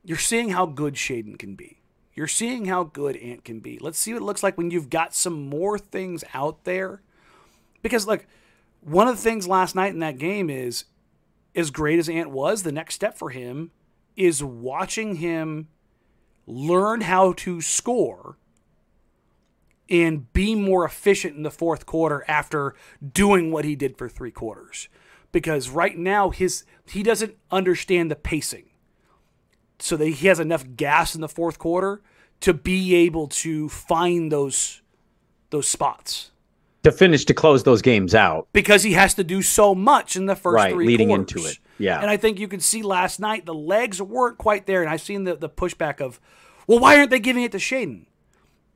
[0.04, 1.77] you're seeing how good Shaedon can be.
[2.18, 3.78] You're seeing how good Ant can be.
[3.78, 7.00] Let's see what it looks like when you've got some more things out there.
[7.80, 8.26] Because look,
[8.80, 10.86] one of the things last night in that game is
[11.54, 13.70] as great as Ant was, the next step for him
[14.16, 15.68] is watching him
[16.44, 18.36] learn how to score
[19.88, 22.74] and be more efficient in the fourth quarter after
[23.12, 24.88] doing what he did for three quarters.
[25.30, 28.67] Because right now his he doesn't understand the pacing.
[29.80, 32.02] So that he has enough gas in the fourth quarter
[32.40, 34.82] to be able to find those
[35.50, 36.30] those spots.
[36.84, 38.48] To finish to close those games out.
[38.52, 41.32] Because he has to do so much in the first Right, three leading quarters.
[41.32, 41.58] into it.
[41.78, 42.00] Yeah.
[42.00, 44.82] And I think you can see last night the legs weren't quite there.
[44.82, 46.20] And I've seen the, the pushback of,
[46.66, 48.06] well, why aren't they giving it to Shaedon?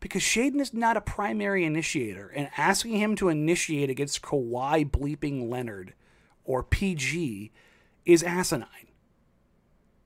[0.00, 5.48] Because Shaedon is not a primary initiator, and asking him to initiate against Kawhi bleeping
[5.48, 5.94] Leonard
[6.44, 7.52] or PG
[8.04, 8.88] is asinine.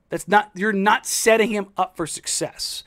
[0.08, 2.84] That's not you're not setting him up for success.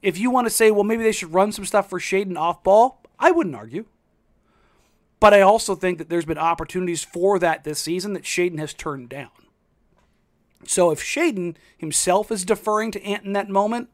[0.00, 2.62] If you want to say, well, maybe they should run some stuff for Shaedon off
[2.62, 3.84] ball, I wouldn't argue.
[5.20, 8.74] But I also think that there's been opportunities for that this season that Shaedon has
[8.74, 9.30] turned down.
[10.66, 13.88] So if Shaedon himself is deferring to Ant in that moment,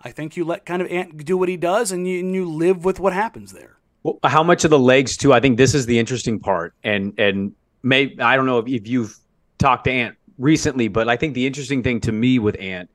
[0.00, 2.50] I think you let kind of Ant do what he does and you, and you
[2.50, 3.76] live with what happens there.
[4.02, 5.32] Well, how much of the legs too?
[5.32, 8.88] I think this is the interesting part, and and may I don't know if, if
[8.88, 9.16] you've
[9.58, 12.90] talked to Ant recently, but I think the interesting thing to me with Ant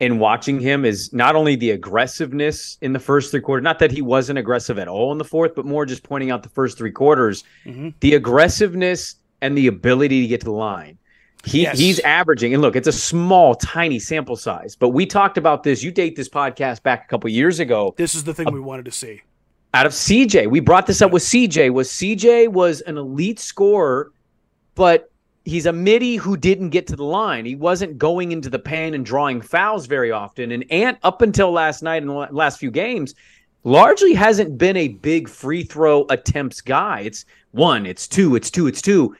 [0.00, 3.92] and watching him is not only the aggressiveness in the first three quarters, not that
[3.92, 6.76] he wasn't aggressive at all in the fourth, but more just pointing out the first
[6.76, 7.90] three quarters, mm-hmm.
[8.00, 10.98] the aggressiveness and the ability to get to the line.
[11.44, 11.78] He Yes.
[11.78, 15.82] he's averaging, and look, it's a small, tiny sample size, but we talked about this.
[15.82, 18.84] You date this podcast back a couple years ago This is the thing we wanted
[18.86, 19.22] to see.
[19.72, 20.50] out of CJ.
[20.50, 21.72] We brought this up with CJ.
[21.72, 24.12] Was CJ was an elite scorer,
[24.74, 25.09] but
[25.44, 27.44] he's a midi who didn't get to the line.
[27.46, 30.52] He wasn't going into the paint and drawing fouls very often.
[30.52, 33.14] And Ant, up until last night and the last few games,
[33.64, 37.00] largely hasn't been a big free throw attempts guy.
[37.00, 39.16] It's one, it's two, it's two, it's two.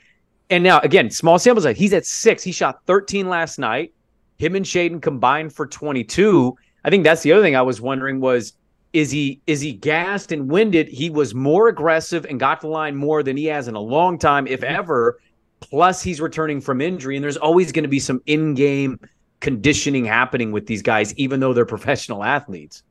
[0.50, 1.78] And now again, small sample size.
[1.78, 2.42] He's at six.
[2.42, 3.92] He shot 13 last night.
[4.38, 6.56] Him and Shaedon combined for 22.
[6.84, 8.54] I think that's the other thing I was wondering was
[8.92, 10.88] is he is he gassed and winded?
[10.88, 14.18] He was more aggressive and got the line more than he has in a long
[14.18, 15.20] time, if ever.
[15.60, 18.98] Plus, he's returning from injury, and there's always going to be some in-game
[19.40, 22.82] conditioning happening with these guys, even though they're professional athletes.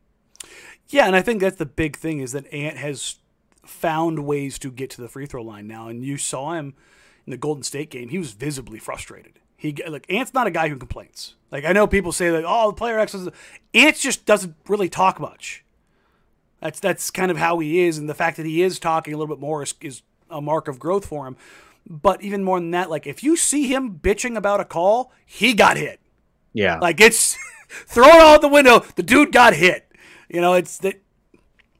[0.90, 3.16] Yeah, and I think that's the big thing is that Ant has
[3.64, 6.74] found ways to get to the free throw line now, and you saw him
[7.26, 8.10] in the Golden State game.
[8.10, 9.40] He was visibly frustrated.
[9.56, 11.36] He like Ant's not a guy who complains.
[11.52, 13.30] Like I know people say that, oh, the player X is.
[13.74, 15.64] Ant just doesn't really talk much.
[16.62, 19.18] That's that's kind of how he is, and the fact that he is talking a
[19.18, 21.38] little bit more is, is a mark of growth for him.
[21.90, 25.54] But even more than that, like if you see him bitching about a call, he
[25.54, 26.00] got hit.
[26.54, 27.38] Yeah, Like it's
[27.70, 28.80] throw it out the window.
[28.96, 29.92] The dude got hit.
[30.30, 31.02] You know, it's that.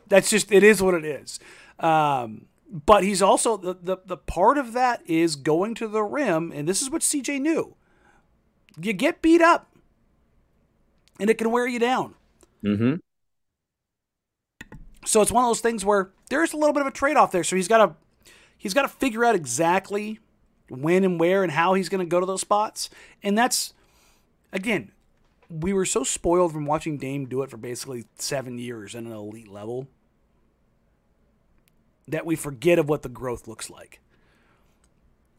[0.08, 1.40] That's just it is what it is.
[1.80, 6.52] Um, but he's also the, the the part of that is going to the rim,
[6.54, 7.76] and this is what CJ knew.
[8.82, 9.72] You get beat up,
[11.20, 12.16] and it can wear you down.
[12.64, 12.96] Mm-hmm.
[15.06, 17.32] So it's one of those things where there's a little bit of a trade off
[17.32, 17.44] there.
[17.44, 17.96] So he's got to
[18.60, 20.20] he's got to figure out exactly
[20.70, 22.92] when and where and how he's going to go to those spots.
[23.24, 23.74] And that's
[24.54, 24.92] again,
[25.50, 29.12] we were so spoiled from watching Dame do it for basically 7 years at an
[29.12, 29.88] elite level
[32.08, 34.00] that we forget of what the growth looks like.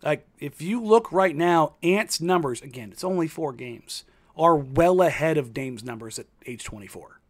[0.02, 4.04] Like if you look right now, Ant's numbers again, it's only four games,
[4.36, 7.20] are well ahead of Dame's numbers at age 24.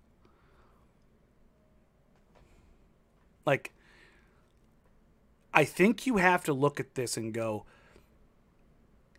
[3.45, 3.73] Like
[5.53, 7.65] I think you have to look at this and go,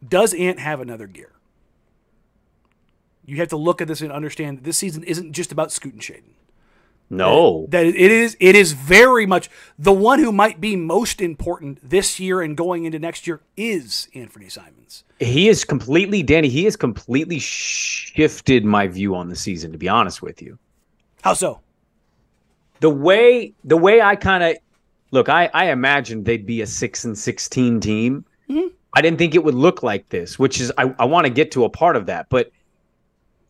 [0.07, 1.31] does Ant have another gear?
[3.25, 5.93] You have to look at this and understand that this season isn't just about Scoot
[5.93, 6.33] and Shaedon.
[7.11, 7.67] No.
[7.69, 12.21] That it is it is very much the one who might be most important this
[12.21, 15.03] year and going into next year is Anfernee Simons.
[15.19, 19.89] He is completely Danny, he has completely shifted my view on the season, to be
[19.89, 20.57] honest with you.
[21.21, 21.59] How so?
[22.79, 24.57] The way the way I kind of
[25.11, 28.25] look, I, I imagined they'd be a six and sixteen team.
[28.49, 28.67] Mm-hmm.
[28.93, 31.51] I didn't think it would look like this, which is I, I want to get
[31.51, 32.51] to a part of that, but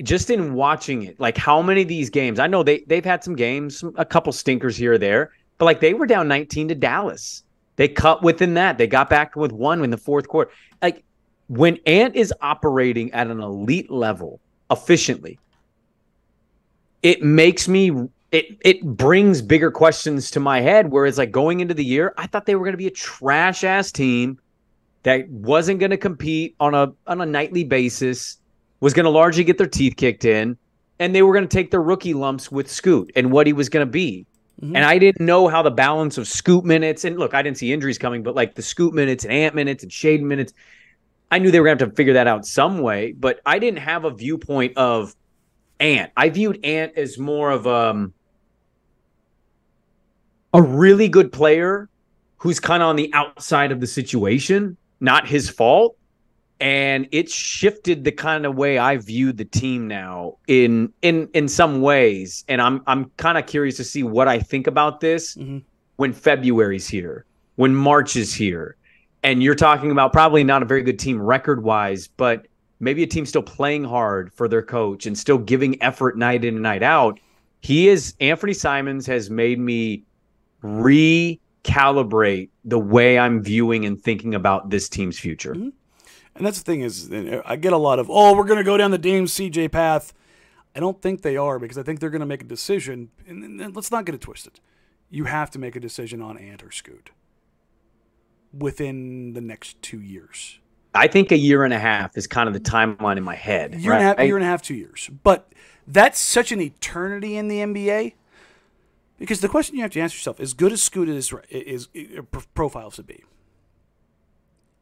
[0.04, 3.24] just in watching it, like how many of these games, I know they they've had
[3.24, 6.76] some games, a couple stinkers here or there, but like they were down 19 to
[6.76, 7.43] Dallas.
[7.76, 8.78] They cut within that.
[8.78, 10.52] They got back with one in the fourth quarter.
[10.82, 11.04] Like
[11.47, 15.39] when Ant is operating at an elite level efficiently,
[17.02, 21.60] it makes me it it brings bigger questions to my head where it's like going
[21.60, 24.39] into the year, I thought they were going to be a trash ass team
[25.04, 28.38] that wasn't going to compete on a on a nightly basis
[28.80, 30.58] was going to largely get their teeth kicked in,
[31.00, 33.70] and they were going to take their rookie lumps with Scoot and what he was
[33.70, 34.26] going to be.
[34.62, 34.76] Mm-hmm.
[34.76, 37.74] And I didn't know how the balance of Scoot minutes and look, I didn't see
[37.74, 40.54] injuries coming, but like the Scoot minutes and Ant minutes and shade minutes,
[41.32, 43.13] I knew they were going to have to figure that out some way.
[43.13, 45.15] But I didn't have a viewpoint of
[45.80, 46.12] Ant.
[46.15, 48.13] I viewed Ant as more of um,
[50.54, 51.90] a really good player
[52.38, 55.96] who's kind of on the outside of the situation, not his fault
[56.62, 61.48] and it shifted the kind of way I view the team now in in in
[61.48, 62.46] some ways.
[62.48, 65.58] And I'm I'm kind of curious to see what I think about this mm-hmm.
[65.96, 68.78] when February's here, when March is here,
[69.24, 72.46] and you're talking about probably not a very good team record wise, but
[72.80, 76.54] maybe a team still playing hard for their coach and still giving effort night in
[76.54, 77.20] and night out.
[77.62, 80.04] He is Anthony Simons has made me
[80.63, 85.54] recalibrate the way I'm viewing and thinking about this team's future.
[85.54, 85.69] Mm-hmm.
[86.36, 87.12] And that's the thing is,
[87.45, 90.13] I get a lot of, oh, we're going to go down the Dame CJ path.
[90.76, 93.10] I don't think they are because I think they're going to make a decision.
[93.28, 94.60] And, let's not get it twisted.
[95.10, 97.12] You have to make a decision on Ant or Scoot
[98.58, 100.60] within the next two years.
[100.93, 103.76] I think a year and a half is kind of the timeline in my head.
[103.76, 103.97] Year, right?
[103.97, 105.10] and, a half, year and a half, two years.
[105.24, 105.52] But
[105.86, 108.13] that's such an eternity in the NBA
[109.22, 112.20] because the question you have to ask yourself, as good as Scoot is, is, is
[112.56, 113.24] profiles to be,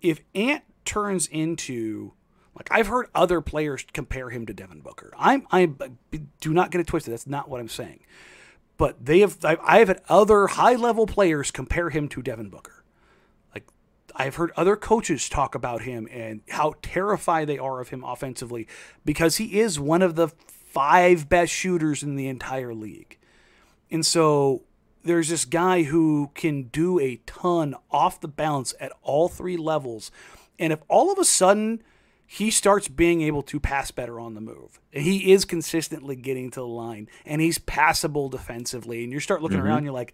[0.02, 2.14] if Ant turns into
[2.56, 5.12] like I've heard other players compare him to Devin Booker.
[5.20, 5.70] I'm I
[6.40, 7.12] do not get it twisted.
[7.12, 8.00] That's not what I'm saying.
[8.78, 12.86] But they have I have had other high level players compare him to Devin Booker.
[13.54, 13.68] Like
[14.16, 18.70] I've heard other coaches talk about him and how terrified they are of him offensively
[19.04, 23.19] because he is one of the five best shooters in the entire league.
[23.92, 24.64] And so
[25.04, 30.12] there's this guy who can do a ton off the bounce at all three levels
[30.60, 31.82] and if all of a sudden
[32.28, 36.60] he starts being able to pass better on the move, he is consistently getting to
[36.60, 39.66] the line, and he's passable defensively, and you start looking mm-hmm.
[39.66, 40.14] around, you're like,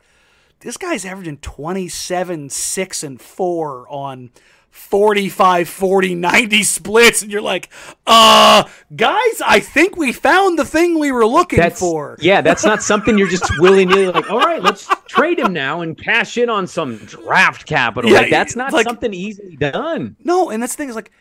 [0.61, 4.29] this guy's averaging 27, 6, and 4 on
[4.75, 7.21] 45, 40, 90 splits.
[7.21, 7.69] And you're like,
[8.05, 12.17] uh, guys, I think we found the thing we were looking that's, for.
[12.19, 15.79] Yeah, that's not something you're just willy nilly like, all right, let's trade him now
[15.79, 18.11] and cash in on some draft capital.
[18.11, 20.17] Yeah, like, that's not like, something easily done.
[20.23, 21.11] No, and that's the thing is like,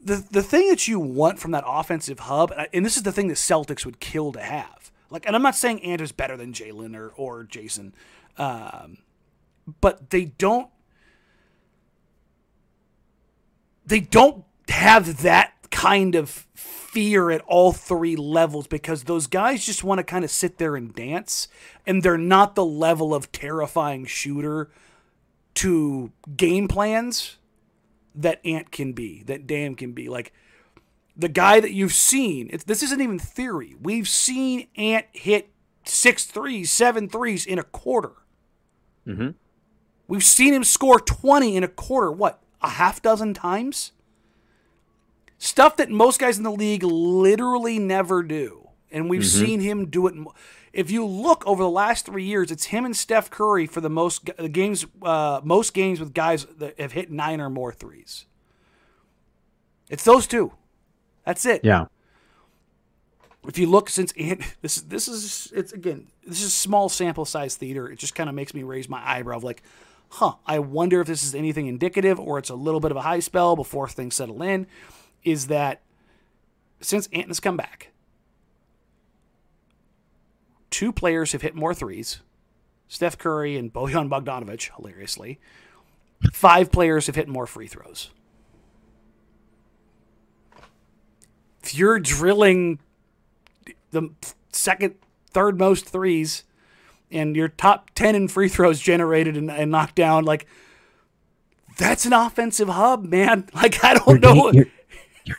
[0.00, 3.28] the, the thing that you want from that offensive hub, and this is the thing
[3.28, 4.90] that Celtics would kill to have.
[5.10, 7.92] Like, and I'm not saying Andrew's better than Jalen or, or Jayson,
[8.38, 8.98] um,
[9.80, 10.70] but they don't
[13.86, 19.84] they don't have that kind of fear at all three levels because those guys just
[19.84, 21.48] want to kind of sit there and dance
[21.86, 24.70] and they're not the level of terrifying shooter
[25.54, 27.36] to game plans
[28.14, 30.08] that Ant can be, that Dam can be.
[30.08, 30.32] Like
[31.16, 33.74] the guy that you've seen, this isn't even theory.
[33.80, 35.50] We've seen Ant hit
[35.84, 38.12] six threes, seven threes in a quarter.
[39.06, 39.30] Mm-hmm.
[40.08, 42.10] We've seen him score 20 in a quarter.
[42.10, 42.40] What?
[42.62, 43.92] A half dozen times.
[45.38, 48.68] Stuff that most guys in the league literally never do.
[48.90, 49.44] And we've mm-hmm.
[49.44, 50.14] seen him do it.
[50.72, 53.90] If you look over the last three years, it's him and Steph Curry for the
[53.90, 58.26] most games, uh, most games with guys that have hit nine or more threes.
[59.88, 60.52] It's those two.
[61.24, 61.64] That's it.
[61.64, 61.86] Yeah.
[63.46, 64.12] If you look since
[64.62, 67.88] this this is it's again this is small sample size theater.
[67.88, 69.36] It just kind of makes me raise my eyebrow.
[69.36, 69.62] Of like,
[70.08, 73.02] huh, I wonder if this is anything indicative or it's a little bit of a
[73.02, 74.66] high spell before things settle in,
[75.24, 75.82] is that
[76.80, 77.92] since Ant has come back,
[80.70, 82.20] two players have hit more threes
[82.88, 85.40] Steph Curry and Bojan Bogdanovic, hilariously.
[86.32, 88.10] Five players have hit more free throws.
[91.62, 92.78] If you're drilling
[93.90, 94.10] the
[94.52, 94.94] second,
[95.30, 96.44] third most threes,
[97.10, 100.46] and your top 10 in free throws generated and, and knocked down, like,
[101.78, 103.48] that's an offensive hub, man.
[103.54, 104.50] Like, I don't You're know.
[104.52, 104.70] you're-
[105.24, 105.36] you're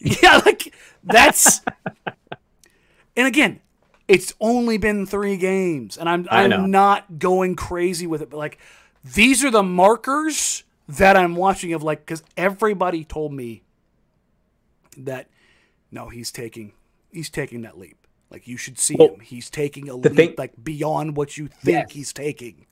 [0.00, 0.72] yeah, like,
[1.04, 1.60] that's.
[3.16, 3.60] and again,
[4.08, 8.58] it's only been three games, and I'm I'm not going crazy with it, but like
[9.04, 13.62] these are the markers that I'm watching of like because everybody told me
[14.96, 15.28] that
[15.90, 16.72] no, he's taking
[17.12, 17.97] he's taking that leap.
[18.30, 19.20] Like you should see Well, him.
[19.20, 21.92] He's taking a the leap thing- like beyond what you think Yes.
[21.92, 22.66] he's taking.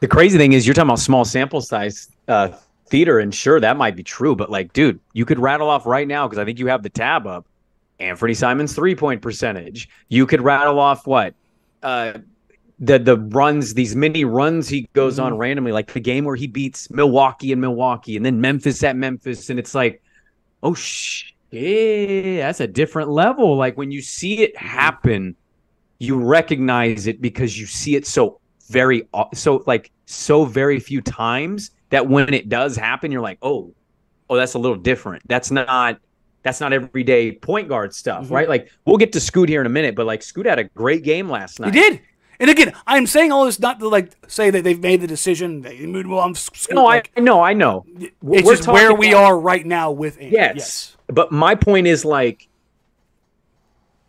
[0.00, 2.48] The crazy thing is, you're talking about small sample size uh,
[2.88, 6.06] theater, and sure, that might be true, but like, dude, you could rattle off right
[6.06, 7.46] now because I think you have the tab up.
[7.98, 9.88] Anfernee Simons' three point percentage.
[10.08, 11.34] You could rattle off what
[11.82, 12.18] uh,
[12.78, 16.46] the the runs, these mini runs he goes on randomly, like the game where he
[16.46, 20.02] beats Milwaukee and Milwaukee, and then Memphis at Memphis, and it's like,
[20.62, 21.32] oh shit,
[22.40, 23.56] that's a different level.
[23.56, 25.36] Like when you see it happen,
[25.98, 31.70] you recognize it because you see it so very so like so very few times
[31.90, 33.72] that when it does happen you're like oh
[34.28, 36.00] oh that's a little different that's not
[36.42, 38.30] that's not everyday point guard stuff Mhm.
[38.32, 40.64] right like we'll get to scoot here in a minute but like scoot had a
[40.64, 42.00] great game last night He did.
[42.40, 45.62] And again, I'm saying all this not to like say that they've made the decision.
[45.62, 46.20] They moved well.
[46.20, 47.86] I'm s- no like, i know i know
[48.20, 50.32] We're it's just where we about- are right now with Ant.
[50.32, 50.54] yes.
[50.56, 50.95] yes.
[51.08, 52.48] But my point is like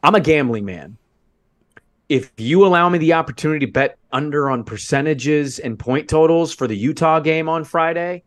[0.03, 0.97] i'm a gambling man
[2.09, 6.67] if you allow me the opportunity to bet under on percentages and point totals for
[6.67, 8.23] the Utah game on Friday,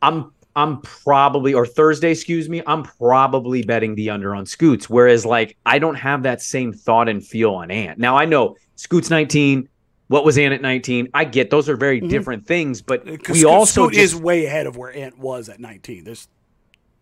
[0.00, 4.88] I'm I'm probably or Thursday, excuse me, I'm probably betting the under on Scoots.
[4.88, 7.98] Whereas like I don't have that same thought and feel on Ant.
[7.98, 9.68] Now I know Scoots 19.
[10.08, 11.08] What was Ant at 19?
[11.14, 12.08] I get those are very mm-hmm.
[12.08, 15.18] different things, but uh, we 'Cause also Scoot just, is way ahead of where Ant
[15.18, 16.04] was at 19.
[16.04, 16.28] There's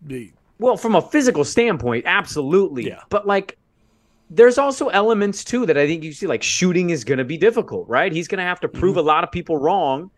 [0.03, 2.87] the Well, from a physical standpoint, absolutely.
[2.87, 3.01] Yeah.
[3.09, 3.59] But like
[4.31, 7.37] there's also elements too that I think you see like shooting is going to be
[7.37, 8.13] difficult, right?
[8.13, 9.01] He's going to have to prove mm-hmm.
[9.01, 10.11] a lot of people wrong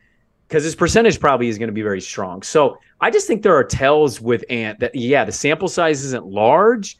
[0.48, 2.42] because his percentage probably is going to be very strong.
[2.42, 6.24] So, I just think there are tells with Ant that yeah, the sample size isn't
[6.24, 6.98] large,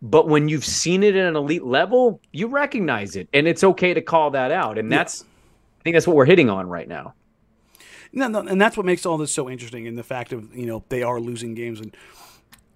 [0.00, 3.92] but when you've seen it at an elite level, you recognize it and it's okay
[3.92, 4.78] to call that out.
[4.78, 5.22] And that's
[5.80, 7.14] I think that's what we're hitting on right now.
[8.16, 9.86] No, no, and that's what makes all this so interesting.
[9.86, 11.96] In the fact of you know they are losing games, and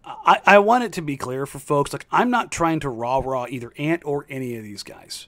[0.04, 1.92] I, I want it to be clear for folks.
[1.92, 5.26] Like I'm not trying to rah rah either Ant or any of these guys,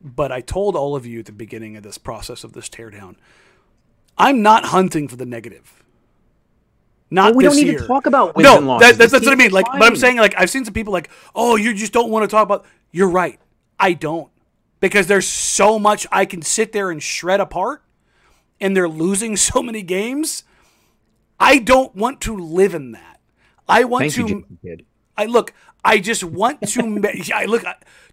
[0.00, 3.16] but I told all of you at the beginning of this process of this teardown,
[4.16, 5.82] I'm not hunting for the negative.
[7.10, 7.80] Not we this don't need year.
[7.80, 8.88] to talk about wins no, and losses.
[8.88, 9.50] that, that's, that's what I mean.
[9.50, 12.22] Like, but I'm saying, like, I've seen some people like, oh, you just don't want
[12.22, 12.64] to talk about.
[12.90, 13.38] You're right.
[13.78, 14.32] I don't
[14.82, 17.82] because there's so much I can sit there and shred apart,
[18.62, 20.44] and they're losing so many games.
[21.38, 23.20] I don't want to live in that.
[23.68, 24.44] I want Thank to.
[24.62, 24.78] you,
[25.16, 25.52] I look.
[25.84, 27.30] I just want to.
[27.34, 27.64] I look.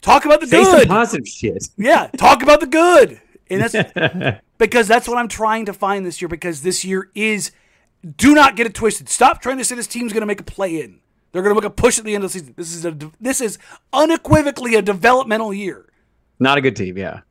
[0.02, 0.88] Talk about the Say some good.
[0.88, 1.68] positive shit.
[1.78, 3.22] Yeah, talk about the good.
[3.50, 7.52] And that's because that's what I'm trying to find this year because this year is
[8.16, 9.10] do not get it twisted.
[9.10, 11.00] Stop trying to say this team's going to make a play in.
[11.32, 12.54] They're going to make a push at the end of the season.
[12.58, 13.58] This is a this is
[13.92, 15.92] unequivocally a developmental year.
[16.40, 17.22] Not a good team, yeah.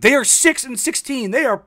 [0.00, 1.30] They are 6 and 16.
[1.30, 1.64] They are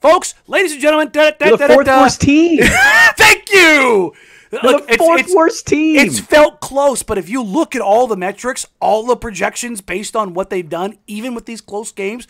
[0.00, 2.60] folks, ladies and gentlemen, da, da, They're da, the fourth worst team.
[3.16, 4.12] Thank you.
[4.50, 5.98] They're Look, the it's- fourth it's- worst team.
[5.98, 10.14] It's felt close, but if you look at all the metrics, all the projections based
[10.14, 12.26] on what they've done, even with these close games,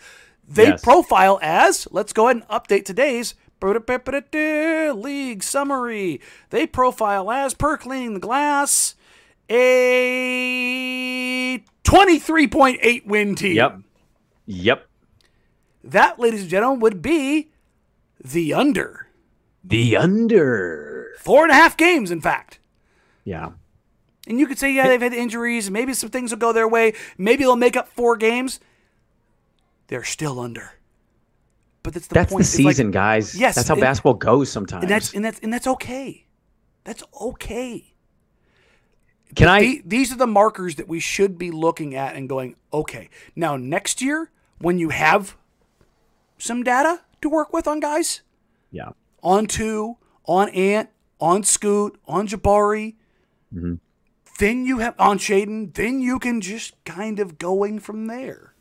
[0.47, 0.81] they Yes.
[0.81, 6.21] profile as, let's go ahead and update today's league summary.
[6.51, 8.95] They profile as, per cleaning the glass,
[9.49, 9.57] a
[11.83, 13.55] 23.8 win team.
[13.55, 13.79] Yep.
[14.45, 14.87] Yep.
[15.83, 17.49] That, ladies and gentlemen, would be
[18.23, 19.07] the under.
[19.63, 21.11] The under.
[21.19, 22.59] Four and a half games, in fact.
[23.23, 23.51] Yeah.
[24.27, 25.69] And you could say, yeah, they've had injuries.
[25.71, 26.93] Maybe some things will go their way.
[27.17, 28.59] Maybe they'll make up four games.
[29.87, 30.71] They're still under.
[31.83, 32.43] But that's the That's point.
[32.43, 33.35] the It's like- season, guys.
[33.35, 34.83] Yes, That's how and- basketball goes sometimes.
[34.83, 36.25] and that's and that's and that's okay.
[36.83, 37.93] That's okay.
[39.35, 42.55] Can I The- these are the markers that we should be looking at and going,
[42.73, 43.09] okay.
[43.35, 45.37] Now next year, when you have
[46.37, 48.21] some data to work with on guys,
[48.71, 48.89] Yeah.
[49.23, 50.89] on two, on Ant,
[51.19, 52.95] on Scoot, on Jabari.
[53.53, 53.75] Mm-hmm.
[54.39, 55.73] Then you have on Shaedon.
[55.73, 58.53] Then you can just kind of going from there.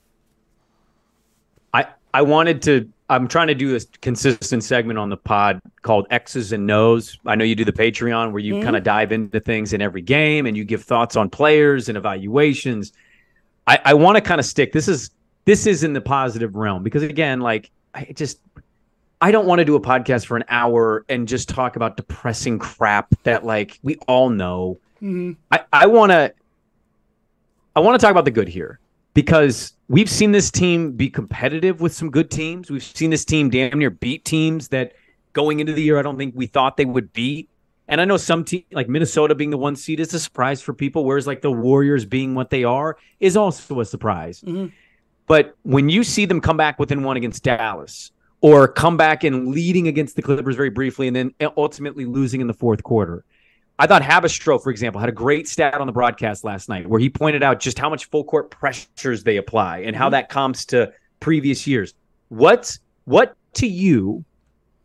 [1.74, 6.07] I I wanted to I'm trying to do this consistent segment on the pod called
[6.11, 7.18] X's and No's.
[7.26, 8.62] I know you do the Patreon where you Mhm.
[8.64, 11.96] kind of dive into things in every game and you give thoughts on players and
[11.96, 12.92] evaluations.
[13.68, 14.72] I, I want to kind of stick.
[14.72, 15.11] This is
[15.44, 18.40] this is in the positive realm because again, like I just
[19.20, 22.58] I don't want to do a podcast for an hour and just talk about depressing
[22.58, 24.78] crap that like we all know.
[25.02, 25.36] Mhm.
[25.50, 26.32] I, I want to
[27.74, 28.78] I want to talk about the good here
[29.14, 32.70] because we've seen this team be competitive with some good teams.
[32.70, 34.92] We've seen this team damn near beat teams that
[35.32, 37.48] going into the year I don't think we thought they would beat.
[37.88, 40.72] And I know some team like Minnesota being the one seed is a surprise for
[40.74, 44.42] people, whereas like the Warriors being what they are is also a surprise.
[44.42, 44.72] Mhm.
[45.26, 48.10] But when you see them come back within one against Dallas,
[48.47, 52.47] or come back and leading against the Clippers very briefly, and then ultimately losing in
[52.47, 53.24] the fourth quarter,
[53.78, 57.01] I thought Habistro, for example, had a great stat on the broadcast last night where
[57.01, 60.12] he pointed out just how much full court pressures they apply and how mm-hmm.
[60.12, 61.94] that comes to previous years.
[62.28, 64.24] What's what to you?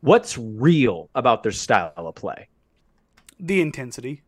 [0.01, 2.47] What's real about their style of play?
[3.41, 4.21] the intensity.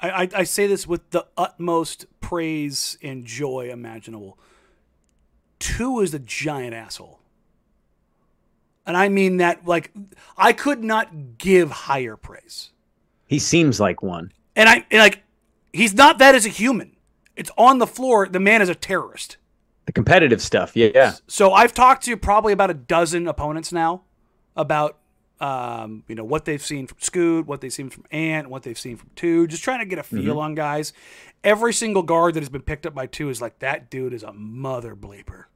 [0.00, 4.38] I, I, I say this with the utmost praise and joy imaginable.
[5.58, 7.20] Two is a giant asshole.
[8.86, 9.92] And I mean that like
[10.36, 12.70] I could not give higher praise.
[13.26, 14.32] He seems like one.
[14.56, 15.22] And I and like
[15.72, 16.96] he's not that as a human.
[17.36, 18.28] It's on the floor.
[18.28, 19.38] The man is a terrorist.
[19.86, 21.14] The competitive stuff, yeah, yeah.
[21.26, 24.02] So I've talked to probably about a dozen opponents now
[24.54, 24.98] about
[25.40, 28.78] um, you know what they've seen from Scoot, what they've seen from Ant, what they've
[28.78, 30.92] seen from Two, just trying to get a feel on guys.
[31.42, 34.22] Every single guard that has been picked up by Two is like that dude is
[34.22, 35.46] a mother bleeper.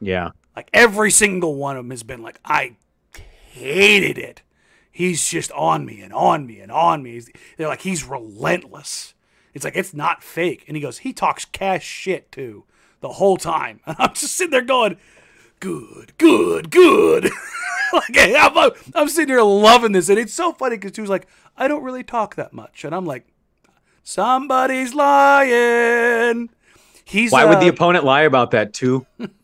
[0.00, 0.30] Yeah.
[0.58, 2.74] Like every single one of them has been like I
[3.52, 4.42] hated it.
[4.90, 7.12] He's just on me and on me and on me.
[7.12, 9.14] He's- They're like he's relentless.
[9.54, 10.64] It's like it's not fake.
[10.66, 12.64] And he goes, he talks cash shit too
[12.98, 13.78] the whole time.
[13.86, 14.96] And I'm just sitting there going,
[15.60, 17.30] good, good, good.
[17.92, 21.28] like I'm, I'm sitting here loving this, and it's so funny because she was like,
[21.56, 23.28] I don't really talk that much, and I'm like,
[24.02, 26.50] somebody's lying.
[27.04, 29.06] He's Why would uh, the opponent lie about that too?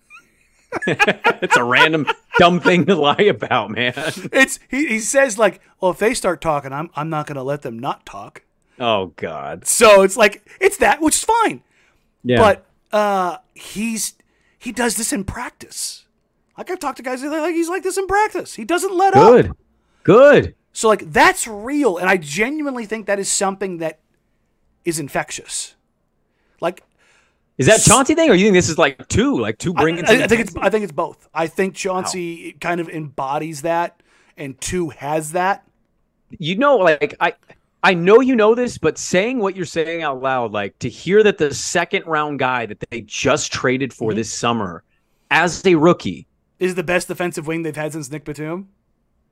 [0.87, 2.07] it's a random
[2.39, 3.95] dumb thing to lie about, man.
[4.33, 7.63] It's he, he says like, well, if they start talking, I'm I'm not gonna let
[7.63, 8.43] them not talk.
[8.79, 9.67] Oh God.
[9.67, 11.63] So it's like it's that, which is fine.
[12.23, 12.39] Yeah.
[12.39, 14.15] But uh, he's
[14.59, 16.07] he does this in practice.
[16.57, 18.55] Like I've talked to guys like he's like this in practice.
[18.55, 19.33] He doesn't let up.
[19.33, 19.53] good.
[20.05, 20.55] Good.
[20.73, 24.01] So like that's real, and I genuinely think that is something that
[24.85, 25.75] is infectious.
[26.61, 26.83] Like
[27.57, 30.05] Is that Chauncey thing, or you think this is like two, like two bringing?
[30.05, 30.57] I, some I think it's?
[30.57, 31.29] I think it's both.
[31.33, 34.01] I think Chauncey kind of embodies that,
[34.37, 35.65] and two has that.
[36.31, 37.35] you know, like I,
[37.85, 41.23] I know you know this, but saying what you're saying out loud, like to hear
[41.23, 44.17] that the second round guy that they just traded for Mm-hmm.
[44.17, 44.83] this summer,
[45.31, 46.27] as a rookie,
[46.59, 48.69] Is the best defensive wing they've had since Nick Batum.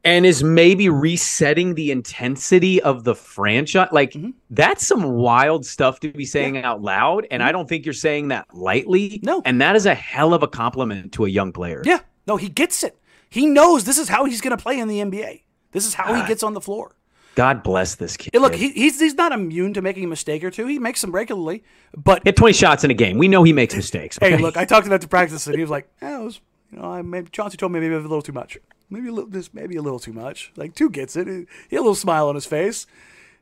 [0.05, 3.89] And is maybe resetting the intensity of the franchise.
[3.93, 4.31] Like Mm-hmm.
[4.51, 8.29] that's some wild stuff to be saying out loud, and I don't think you're saying
[8.29, 9.11] that lightly.
[9.11, 9.27] Mm-hmm.
[9.27, 9.43] No.
[9.45, 11.83] and that is a hell of a compliment to a young player.
[11.85, 12.99] Yeah, no, he gets it.
[13.31, 15.43] He knows this is how he's going to play in the NBA.
[15.73, 16.95] This is how he gets on the floor.
[17.35, 18.35] God bless this kid.
[18.39, 20.67] Look, he, he's he's not immune to making a mistake or two.
[20.67, 21.65] He makes them regularly,
[21.97, 23.17] but hit 20 shots in a game.
[23.17, 24.19] We know he makes mistakes.
[24.21, 26.79] hey, look, I talked about the practice, and he was like, "Yeah, it was, you
[26.79, 28.59] know, I maybe Chauncey told me maybe a little too much,
[28.93, 31.27] maybe a little, this maybe a little too much." Like two gets it.
[31.27, 31.35] He
[31.75, 32.87] had a little smile on his face.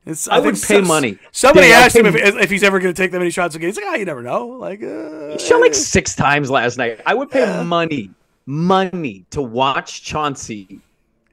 [0.07, 1.19] It's, I would think pay money.
[1.31, 3.69] Somebody I'll asked him if, if he's ever going to take that many shots again.
[3.69, 7.01] He's like, "Ah, you never know." Like, uh, He shot like six times last night.
[7.05, 8.11] I would pay money,
[8.47, 10.81] money to watch Chauncey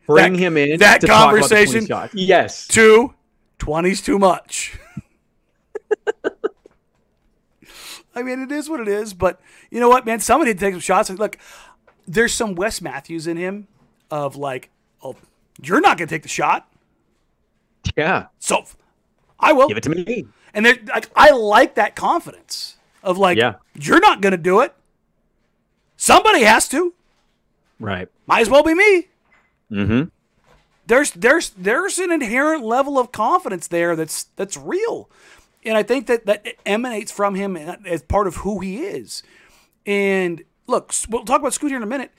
[0.05, 0.79] bring That- him in.
[0.79, 2.67] that to talk about the 20 conversation- Yes.
[2.67, 3.13] two,
[3.59, 4.77] 20's too much.
[8.15, 9.39] I mean, it is what it is, but
[9.69, 10.19] you know what, man?
[10.19, 11.09] Somebody take some shots.
[11.11, 11.37] Look,
[12.07, 13.67] there's some Wes Matthews in him
[14.11, 14.69] of like,
[15.03, 15.15] oh,
[15.61, 16.67] you're not going to take the shot,
[17.95, 18.27] Yeah.
[18.39, 18.63] so
[19.39, 19.67] I will.
[19.67, 20.25] Give it to me.
[20.53, 23.55] And like, I like that confidence of like, Yeah.
[23.75, 24.73] you're not going to do it.
[25.97, 26.93] Somebody has to.
[27.79, 28.07] Right.
[28.25, 29.07] Might as well be me.
[29.71, 30.03] Mm-hmm.
[30.85, 35.09] there's there's there's an inherent level of confidence there that's that's real
[35.65, 39.23] and i think that that emanates from him as part of who he is
[39.85, 42.11] and look we'll talk about scoot here in a minute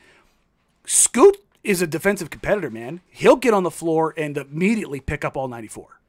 [0.84, 5.36] scoot is a defensive competitor man he'll get on the floor and immediately pick up
[5.36, 6.00] all 94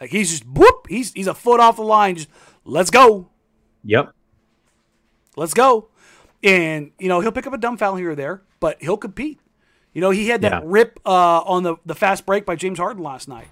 [0.00, 2.28] like he's just whoop he's he's a foot off the line just
[2.64, 3.28] let's go
[3.84, 4.12] Yep.
[5.36, 5.88] let's go.
[6.42, 9.40] And you know he'll pick up a dumb foul here or there, but he'll compete.
[9.92, 10.60] You know he had that Yeah.
[10.64, 13.48] rip uh, on the the fast break by James Harden last night,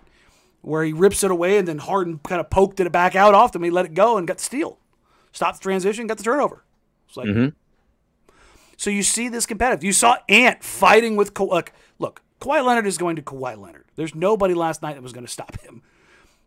[0.62, 3.54] where he rips it away and then Harden kind of poked it back out off
[3.56, 3.62] him.
[3.62, 4.78] He let it go and got the steal,
[5.32, 6.64] stopped the transition, got the turnover.
[7.08, 7.28] It's like
[8.76, 9.84] So you see this competitive.
[9.84, 12.22] You saw Ant fighting with Ka- look, look.
[12.40, 13.86] Kawhi Leonard is going to Kawhi Leonard.
[13.96, 15.82] There's nobody last night that was going to stop him.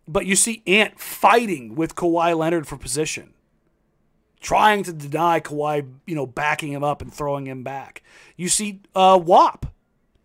[0.07, 3.33] But you see Ant fighting with Kawhi Leonard for position,
[4.39, 8.03] trying to deny Kawhi, you know, backing him up and throwing him back.
[8.37, 9.65] You see uh, WAP,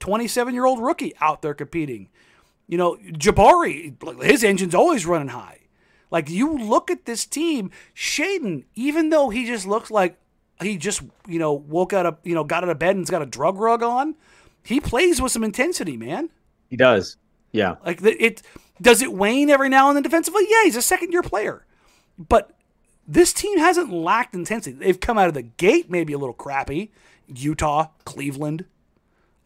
[0.00, 2.08] 27 year old rookie, out there competing.
[2.66, 5.60] You know, Jabari, his engine's always running high.
[6.10, 10.16] Like you look at this team, Shaedon, even though he just looks like
[10.60, 13.22] he just, you know, woke out of, you know, got out of bed and's got
[13.22, 14.14] a drug rug on,
[14.64, 16.30] he plays with some intensity, man.
[16.70, 17.16] He does.
[17.52, 17.76] Yeah.
[17.84, 18.42] Like it
[18.80, 20.44] does it wane every now and then defensively?
[20.48, 21.64] Yeah, he's a second year player.
[22.18, 22.50] But
[23.06, 24.76] this team hasn't lacked intensity.
[24.76, 26.90] They've come out of the gate maybe a little crappy.
[27.26, 28.64] Utah, Cleveland,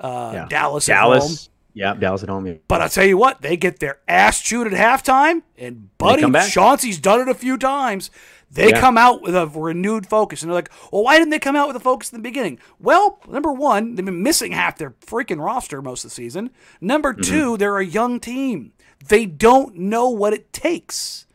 [0.01, 0.47] uh, Yeah.
[0.49, 1.13] Dallas, at home.
[1.15, 1.49] Dallas.
[1.75, 2.47] Yeah, Dallas at home.
[2.47, 2.55] Yeah.
[2.67, 6.25] But I'll tell you what, they get their ass chewed at halftime, and buddy.
[6.49, 8.11] Chauncey's done it a few times.
[8.51, 8.81] They Yeah.
[8.81, 11.67] come out with a renewed focus, and they're like, "Well, why didn't they come out
[11.69, 15.45] with a focus in the beginning?" Well, number one, they've been missing half their freaking
[15.45, 16.51] roster most of the season.
[16.81, 17.23] Number Mm-hmm.
[17.23, 18.73] two, they're a young team.
[19.07, 21.27] They don't know what it takes,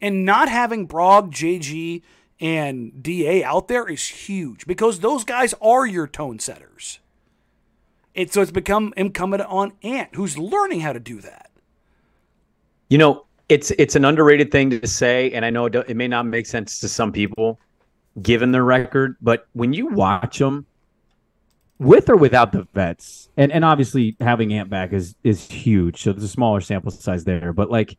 [0.00, 2.02] and not having Brog, JG,
[2.40, 6.98] and Da out there is huge because those guys are your tone setters.
[8.14, 11.50] It, so it's become incumbent on Ant, who's learning how to do that.
[12.88, 16.08] You know, it's it's an underrated thing to say, and I know it, it may
[16.08, 17.60] not make sense to some people,
[18.22, 19.16] given their record.
[19.20, 20.64] But when you watch them,
[21.78, 26.02] with or without the vets, and and obviously having Ant back is is huge.
[26.02, 27.98] So there's a smaller sample size there, but like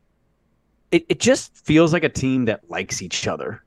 [0.91, 3.63] it, it just feels like a team that likes each other.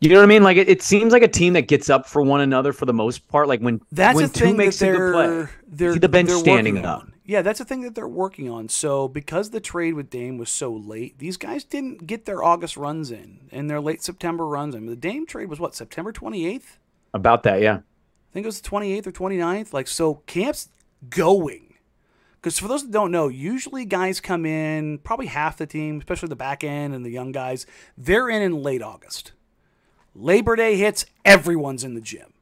[0.00, 0.42] You know what I mean?
[0.42, 2.92] Like it, it seems like a team that gets up for one another for the
[2.92, 3.46] most part.
[3.46, 6.84] Like when That's when two makes a good play, they're see the bench they're standing
[6.84, 7.06] up.
[7.28, 8.68] Yeah, that's a thing that they're working on.
[8.68, 12.76] So because the trade with Dame was so late, these guys didn't get their August
[12.76, 16.12] runs in and their late September runs I mean, The Dame trade was what September
[16.12, 16.78] 28th.
[17.12, 17.78] About that, yeah.
[17.78, 19.72] I think it was the 28th or 29th.
[19.72, 20.68] Like, so camp's
[21.10, 21.74] going.
[22.36, 26.28] Because for those that don't know, usually guys come in, probably half the team, especially
[26.28, 27.66] the back end and the young guys,
[27.98, 29.32] they're in in late August.
[30.14, 32.32] Labor Day hits, everyone's in the gym.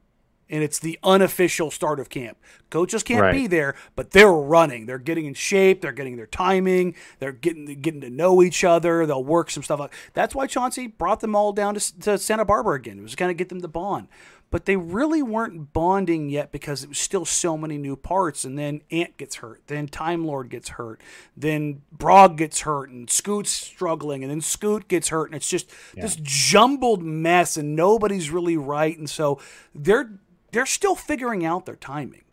[0.49, 2.37] And it's the unofficial start of camp.
[2.69, 3.33] Coaches can't Right.
[3.33, 4.85] be there, but they're running.
[4.85, 5.81] They're getting in shape.
[5.81, 6.95] They're getting their timing.
[7.19, 9.05] They're getting getting to know each other.
[9.05, 9.91] They'll work some stuff out.
[10.13, 12.99] That's why Chauncey brought them all down to, to Santa Barbara again.
[12.99, 14.07] It was kind of get them to bond.
[14.51, 18.45] But they really weren't bonding yet because it was still so many new parts.
[18.45, 19.61] And then Ant gets hurt.
[19.67, 21.01] Then Time Lord gets hurt.
[21.35, 22.89] Then Brog gets hurt.
[22.89, 24.23] And Scoot's struggling.
[24.23, 25.25] And then Scoot gets hurt.
[25.25, 27.57] And it's just this jumbled mess.
[27.57, 28.97] And nobody's really right.
[28.97, 29.41] And so
[29.73, 30.19] they're
[30.55, 32.23] they're still figuring out their timing.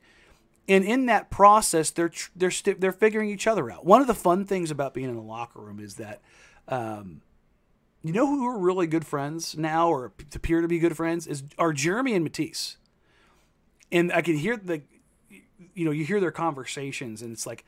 [0.68, 3.84] And in that process, they're they're st- they're figuring each other out.
[3.84, 6.22] One of the fun things about being in the locker room is that,
[6.68, 7.20] um,
[8.04, 11.42] you know, who are really good friends now, or appear to be good friends, is
[11.58, 12.76] are Jerami and Matisse.
[13.90, 14.82] And I can hear the,
[15.74, 17.64] you know, you hear their conversations, and it's like,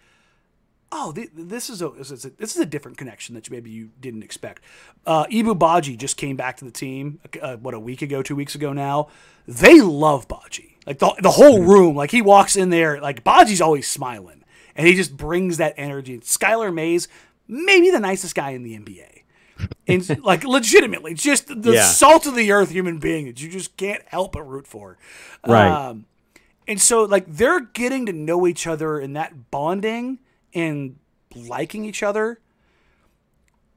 [0.97, 3.71] oh, th- this is a this is a, this is a different connection that maybe
[3.71, 4.63] you didn't expect.
[5.05, 8.37] Uh, Ibou Badji just came back to the team, uh, what a week ago, two
[8.37, 9.09] weeks ago now.
[9.47, 11.97] They love Badji, like the the whole room.
[11.97, 14.45] Like he walks in there, like Badji's always smiling,
[14.77, 16.19] and he just brings that energy.
[16.21, 17.09] Skylar Mays,
[17.49, 19.23] maybe the nicest guy in the NBA.
[19.87, 21.83] And like legitimately, just the Yeah.
[21.83, 24.97] salt of the earth human being that you just can't help but root for.
[25.47, 25.69] Right.
[25.71, 26.07] Um,
[26.67, 30.19] and so like they're getting to know each other and that bonding
[30.55, 30.97] and
[31.35, 32.41] liking each other.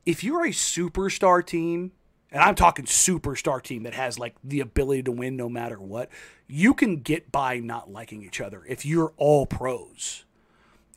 [0.06, 1.92] If you're a superstar team,
[2.32, 6.10] and I'm talking superstar team that has like the ability to win no matter what,
[6.48, 8.64] you can get by not liking each other.
[8.68, 10.26] If you're all pros,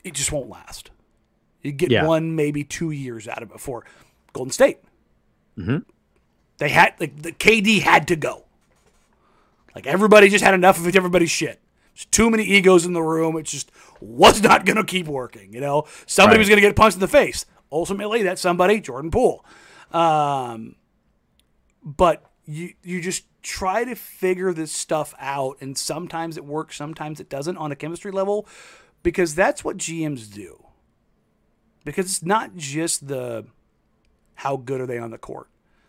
[0.05, 0.91] it just won't last.
[1.63, 2.07] You get Yeah.
[2.07, 3.85] one, maybe two years out of it before
[4.33, 4.79] Golden State.
[5.59, 5.79] Mm-hmm.
[6.59, 8.45] They had like the KD had to go.
[9.75, 11.61] Like everybody just had enough of everybody's shit.
[11.95, 13.37] There's too many egos in the room.
[13.37, 13.71] It just
[14.01, 15.53] was not going to keep working.
[15.53, 16.41] You know, somebody Right.
[16.41, 17.47] was going to get punched in the face.
[17.73, 19.45] Ultimately, that somebody, Jordan Poole.
[19.93, 20.77] Um,
[21.83, 27.21] but you you just try to figure this stuff out, and sometimes it works, sometimes
[27.21, 28.47] it doesn't on a chemistry level,
[29.03, 30.65] because that's what GMs do.
[31.85, 33.47] Because it's not just the
[34.37, 35.49] how good are they on the court.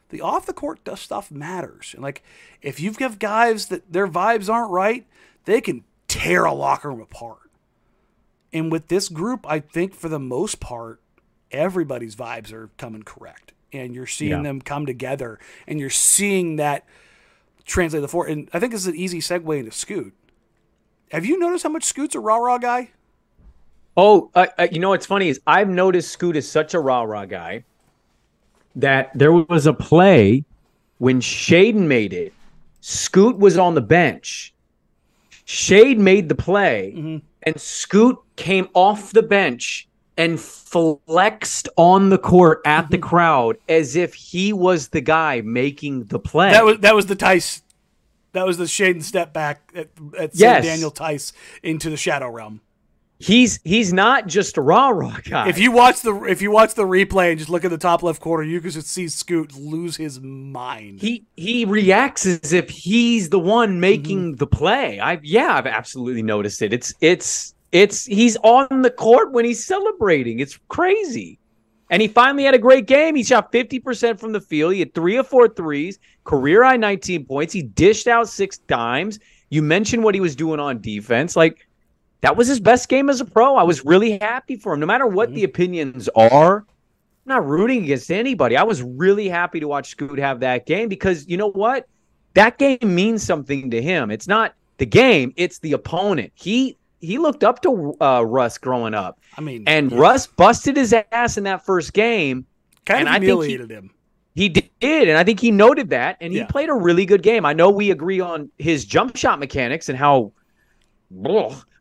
[0.09, 1.91] The off the court stuff matters.
[1.93, 2.21] And like
[2.61, 5.05] if you've got guys that their vibes aren't right,
[5.45, 7.37] they can tear a locker room apart.
[8.53, 11.01] And with this group, I think for the most part,
[11.51, 13.53] everybody's vibes are coming correct.
[13.71, 14.41] And you're seeing Yeah.
[14.43, 16.85] them come together and you're seeing that
[17.65, 18.27] translate the floor.
[18.27, 20.13] And I think this is an easy segue into Scoot.
[21.11, 22.91] Have you noticed how much Scoot's a rah rah guy?
[23.95, 27.03] Oh, uh, uh, you know what's funny is I've noticed Scoot is such a rah
[27.03, 27.63] rah guy
[28.75, 30.43] that there was a play.
[30.97, 32.31] when Shaedon made it,
[32.81, 34.53] Scoot was on the bench,
[35.51, 37.17] Shade made the play, Mm-hmm.
[37.43, 39.87] and Scoot came off the bench
[40.17, 42.91] and flexed on the court at Mm-hmm.
[42.91, 46.51] the crowd as if he was the guy making the play.
[46.51, 47.61] That was that was the Theis.
[48.33, 50.63] That was the Shaedon step back at, at Yes.
[50.63, 51.33] Daniel Theis
[51.63, 52.61] into the shadow realm.
[53.21, 55.47] He's he's not just a rah rah guy.
[55.47, 58.03] If you watch the if you watch the replay and just look at the top
[58.03, 61.01] left corner, you can just see Scoot lose his mind.
[61.01, 63.79] he he reacts as if he's the one Mm-hmm.
[63.79, 64.99] making the play.
[64.99, 66.73] I yeah, I've absolutely noticed it.
[66.73, 70.39] It's it's it's he's on the court when he's celebrating.
[70.39, 71.37] It's crazy.
[71.89, 73.15] And he finally had a great game.
[73.15, 74.73] He shot 50% from the field.
[74.73, 77.51] He had three or four threes, career high 19 points.
[77.51, 79.19] He dished out six dimes.
[79.49, 81.35] You mentioned what he was doing on defense.
[81.35, 81.67] Like
[82.21, 83.55] that was his best game as a pro.
[83.55, 84.79] I was really happy for him.
[84.79, 86.65] No matter what the opinions are, I'm
[87.25, 88.57] not rooting against anybody.
[88.57, 91.87] I was really happy to watch Scoot have that game because you know what?
[92.33, 94.09] That game means something to him.
[94.11, 96.31] It's not the game, it's the opponent.
[96.35, 99.19] He he looked up to uh, Russ growing up.
[99.37, 102.45] I mean, And Russ busted his ass in that first game.
[102.85, 103.89] kind and of think he- humiliated him.
[104.33, 104.69] He did,
[105.09, 107.45] and I think he noted that, and he played a really good game.
[107.45, 110.31] I know we agree on his jump shot mechanics and how,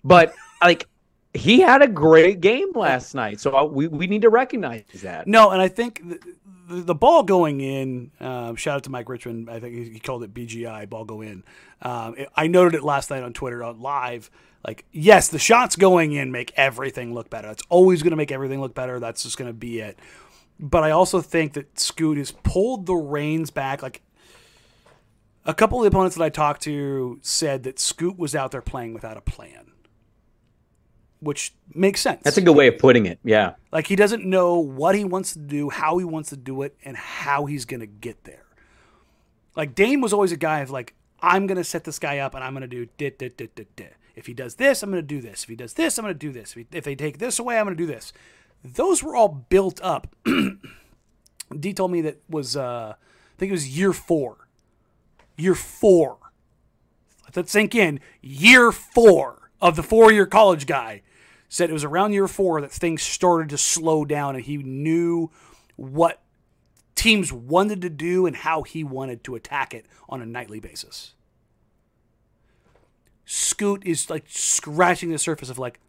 [0.04, 0.86] but like
[1.32, 3.40] he had a great game last night.
[3.40, 5.26] So we we need to recognize that.
[5.26, 6.02] No, and I think
[6.68, 8.10] the, the, ball going in.
[8.20, 9.48] Um, shout out to Mike Richman.
[9.48, 11.44] I think he, he called it BGI ball go in.
[11.82, 14.30] Um, it- I noted it last night on Twitter on live.
[14.66, 17.48] Like, yes, the shots going in make everything look better.
[17.48, 19.00] It's always going to make everything look better.
[19.00, 19.98] That's just going to be it.
[20.58, 23.82] But I also think that Scoot has pulled the reins back.
[23.82, 24.02] Like
[25.44, 28.62] a couple of the opponents that I talked to said that Scoot was out there
[28.62, 29.72] playing without a plan,
[31.20, 32.22] which makes sense.
[32.22, 33.18] That's a good way of putting it.
[33.24, 33.54] Yeah.
[33.72, 36.76] Like he doesn't know what he wants to do, how he wants to do it,
[36.84, 38.44] and how he's gonna get there.
[39.56, 42.44] Like Dame was always a guy of like, I'm gonna set this guy up and
[42.44, 43.94] I'm gonna do dit dit dit dit dit.
[44.16, 45.44] If he does this, I'm gonna do this.
[45.44, 46.50] If he does this, I'm gonna do this.
[46.50, 48.12] If, he, if they take this away, I'm gonna do this.
[48.62, 50.14] Those were all built up.
[51.58, 54.39] D told me that was uh, I think it was year four.
[55.40, 56.18] Year four.
[57.24, 58.00] Let that sink in.
[58.20, 61.02] Year four of the four year college guy
[61.48, 65.30] said it was around year four that things started to slow down and he knew
[65.76, 66.22] what
[66.94, 71.14] teams wanted to do and how he wanted to attack it on a nightly basis.
[73.24, 75.80] Scoot is like scratching the surface of like,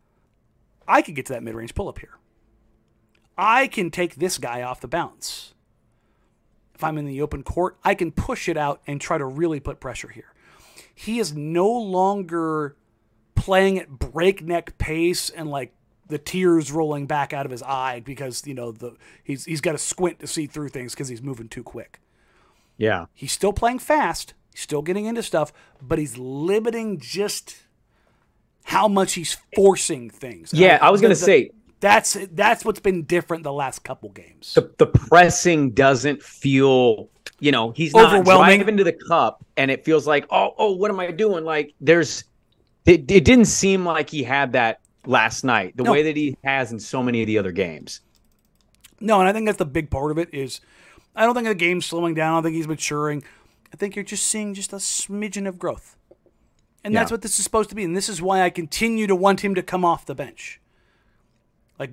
[0.87, 2.17] I could get to that mid range pull up here.
[3.37, 5.53] I can take this guy off the bounce.
[6.81, 9.59] If I'm in the open court, I can push it out and try to really
[9.59, 10.33] put pressure here.
[10.95, 12.75] He is no longer
[13.35, 15.75] playing at breakneck pace and like
[16.07, 19.73] the tears rolling back out of his eye because you know the he's he's got
[19.73, 21.99] to squint to see through things because he's moving too quick.
[22.77, 23.05] Yeah.
[23.13, 24.33] He's still playing fast.
[24.51, 25.53] He's still getting into stuff,
[25.83, 27.57] but he's limiting just
[28.63, 30.51] how much he's forcing things.
[30.51, 31.51] Yeah, I was gonna the- say
[31.81, 34.53] that's that's what's been different the last couple games.
[34.53, 37.09] the, the pressing doesn't feel
[37.39, 40.89] you know he's not driving to the cup and it feels like oh oh what
[40.89, 42.23] am i doing like there's
[42.85, 45.91] it, it didn't seem like he had that last night the No.
[45.91, 48.01] way that he has in so many of the other games
[48.99, 50.61] No, and I think that's the big part of it is
[51.15, 52.33] I don't think the game's slowing down.
[52.33, 53.21] I don't think he's maturing.
[53.73, 55.97] I think you're just seeing just a smidgen of growth.
[56.85, 57.83] And that's what this is supposed to be.
[57.83, 60.60] And this is why I continue to want him to come off the bench.
[61.79, 61.91] Like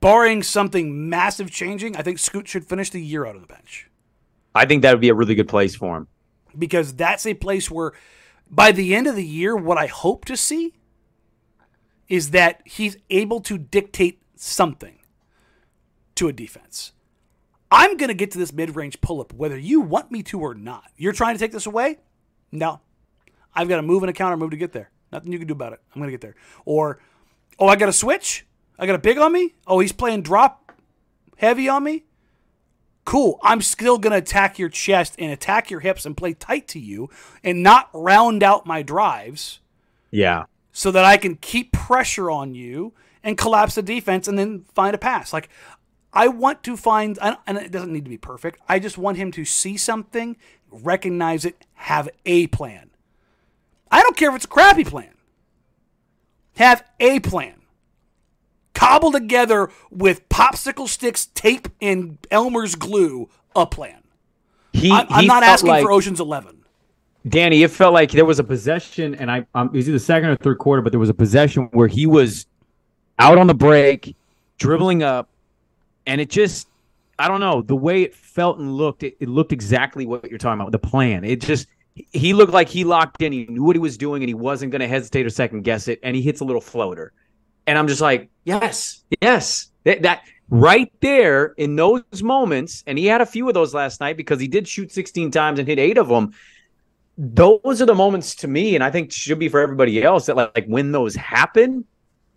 [0.00, 3.88] barring something massive changing, I think Scoot should finish the year out on the bench.
[4.54, 6.08] i think that would be a really good place for him
[6.58, 7.92] Because that's a place where
[8.50, 10.74] by the end of the year, what I hope to see
[12.08, 14.98] is that he's able to dictate something
[16.16, 16.92] to a defense.
[17.70, 20.40] I'm going to get to this mid range pull up whether you want me to
[20.40, 20.90] or not.
[20.96, 21.98] You're trying to take this away?
[22.50, 22.80] No.
[23.54, 24.90] I've got to move and a counter move to get there.
[25.12, 25.80] Nothing you can do about it.
[25.94, 26.34] I'm going to get there.
[26.64, 26.98] Or,
[27.60, 28.44] oh, I got a switch?
[28.80, 29.54] I got a big on me?
[29.66, 30.72] Oh, he's playing drop
[31.36, 32.04] heavy on me?
[33.04, 33.38] Cool.
[33.42, 36.80] I'm still going to attack your chest and attack your hips and play tight to
[36.80, 37.10] you
[37.44, 39.60] and not round out my drives
[40.10, 44.64] yeah so that I can keep pressure on you and collapse the defense and then
[44.74, 45.32] find a pass.
[45.32, 45.50] Like
[46.12, 48.60] I want to find, and it doesn't need to be perfect.
[48.68, 50.36] I just want him to see something,
[50.70, 52.90] recognize it, have a plan.
[53.90, 55.14] I don't care if it's a crappy plan.
[56.56, 57.59] Have a plan.
[58.80, 64.02] Cobble together with popsicle sticks, tape, and Elmer's glue a plan.
[64.72, 66.64] he, I'm, I'm not asking like, for Ocean's Eleven.
[67.28, 70.30] danny it felt like there was a possession, and I um, it was either second
[70.30, 72.46] or third quarter, but there was a possession where he was
[73.18, 74.16] out on the break,
[74.56, 75.28] dribbling up,
[76.06, 76.66] and it just
[77.18, 79.02] I don't know the way it felt and looked.
[79.02, 80.72] It, it looked exactly what you're talking about.
[80.72, 81.22] The plan.
[81.22, 83.30] It just he looked like he locked in.
[83.32, 85.86] He knew what he was doing, and he wasn't going to hesitate or second guess
[85.86, 86.00] it.
[86.02, 87.12] And he hits a little floater,
[87.70, 92.82] and I'm just like, yes, yes, that, that right there in those moments.
[92.88, 95.60] And he had a few of those last night because he did shoot 16 times
[95.60, 96.32] and hit eight of them.
[97.16, 100.34] Those are the moments to me, and I think should be for everybody else that
[100.34, 101.84] like, like when those happen,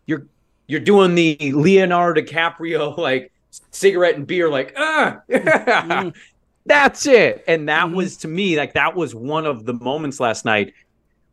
[0.05, 0.27] you're
[0.67, 3.31] you're doing the Leonardo DiCaprio like
[3.71, 6.13] cigarette and beer, like ah, mm.
[6.67, 7.43] that's it.
[7.47, 7.95] And that mm-hmm.
[7.95, 10.73] was to me like that was one of the moments last night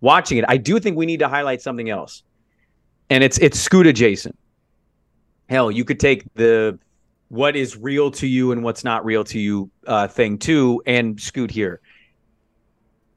[0.00, 0.44] watching it.
[0.48, 2.22] I do think we need to highlight something else,
[3.10, 4.38] and it's it's Scoot adjacent.
[5.48, 6.78] Hell, you could take the
[7.28, 11.20] what is real to you and what's not real to you uh, thing too, and
[11.20, 11.80] Scoot here.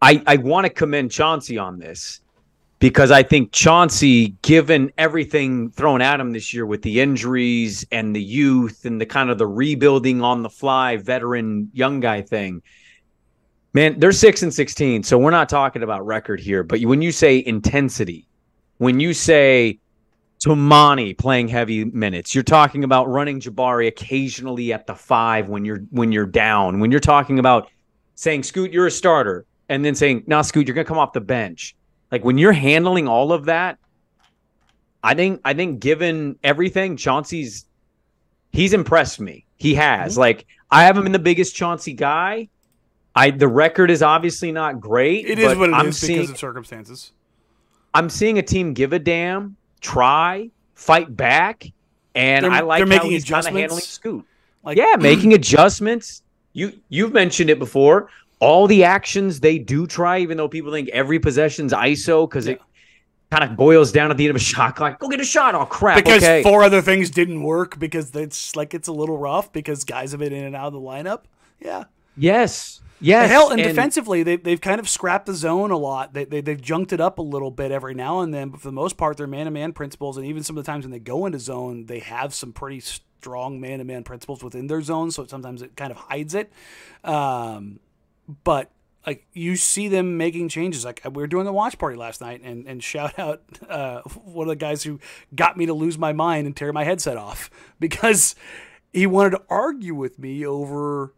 [0.01, 2.19] I, I want to commend Chauncey on this
[2.79, 8.13] because I think Chauncey, given everything thrown at him this year with the injuries and
[8.13, 12.61] the youth and the kind of the rebuilding on the fly veteran young guy thing,
[13.73, 15.01] man, they're six and sixteen.
[15.03, 16.63] So we're not talking about record here.
[16.63, 18.27] But when you say intensity,
[18.77, 19.79] when you say
[20.43, 25.79] Toumani playing heavy minutes, you're talking about running Jabari occasionally at the five when you're
[25.91, 26.79] when you're down.
[26.81, 27.69] When you're talking about
[28.15, 31.21] saying Scoot, you're a starter and then saying, "Nah, Scoot, you're gonna come off the
[31.21, 31.75] bench."
[32.11, 33.79] Like when you're handling all of that,
[35.01, 37.65] I think I think given everything, Chauncey's
[38.51, 39.45] he's impressed me.
[39.55, 40.13] He has.
[40.13, 40.19] Mm-hmm.
[40.19, 42.49] Like I haven't been the biggest Chauncey guy.
[43.15, 45.25] I the record is obviously not great.
[45.25, 47.13] It is what it I'm is seeing, because of circumstances.
[47.93, 51.71] I'm seeing a team give a damn, try, fight back,
[52.15, 54.25] and they're, I like how he's kind of handling Scoot.
[54.63, 56.23] Like, yeah, making adjustments.
[56.53, 58.09] You you've mentioned it before
[58.39, 62.53] all the actions they do try, even though people think every possession's ISO because yeah.
[62.53, 62.61] it
[63.31, 64.99] kind of boils down at the end of a shot clock.
[64.99, 65.55] Go get a shot.
[65.55, 65.97] Oh crap!
[65.97, 66.43] Because okay.
[66.43, 70.19] four other things didn't work because it's like it's a little rough because guys have
[70.19, 71.21] been in and out of the lineup.
[71.59, 71.85] Yeah.
[72.15, 72.81] Yes.
[73.03, 73.29] Yes.
[73.29, 76.13] Hell, and, and, defensively, they, they've kind of scrapped the zone a lot.
[76.13, 78.67] They, they, they've junked it up a little bit every now and then, but for
[78.67, 80.17] the most part, they're man to man principles.
[80.17, 82.79] And even some of the times when they go into zone, they have some pretty
[82.79, 85.11] strong man to man principles within their zone.
[85.11, 86.51] So sometimes it kind of hides it.
[87.03, 87.79] Um,
[88.43, 88.71] but
[89.05, 90.85] like you see them making changes.
[90.85, 94.47] Like we were doing the watch party last night, and and shout out uh, one
[94.47, 94.99] of the guys who
[95.35, 97.49] got me to lose my mind and tear my headset off
[97.79, 98.35] because
[98.91, 101.13] he wanted to argue with me over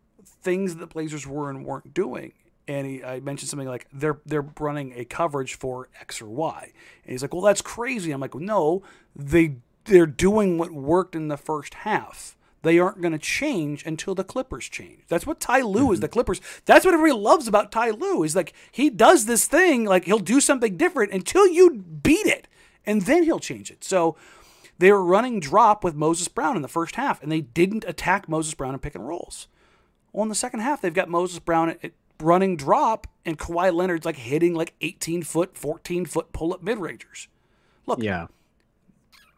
[0.45, 2.31] things that the Blazers were and weren't doing.
[2.67, 6.71] And he, I mentioned something like they're they're running a coverage for X or Y,
[7.03, 8.81] and he's like, "Well, that's crazy." I'm like, "No,
[9.15, 12.35] they they're doing what worked in the first half."
[12.65, 15.03] they aren't going to change until the Clippers change.
[15.07, 15.93] That's what Ty Lue mm-hmm.
[15.93, 15.99] is.
[15.99, 16.41] The Clippers.
[16.65, 20.17] That's what everybody loves about Ty Lue is like he does this thing, like he'll
[20.17, 22.47] do something different until you beat it,
[22.83, 23.83] and then he'll change it.
[23.83, 24.17] So
[24.79, 28.27] they were running drop with Moses Brown in the first half, and they didn't attack
[28.27, 29.47] Moses Brown in pick and rolls.
[30.15, 31.91] Well, in the second half, they've got Moses Brown at, at
[32.21, 36.77] running drop, and Kawhi Leonard's like hitting like 18 foot, 14 foot pull up mid
[36.77, 37.27] rangers.
[37.85, 38.27] Look, yeah,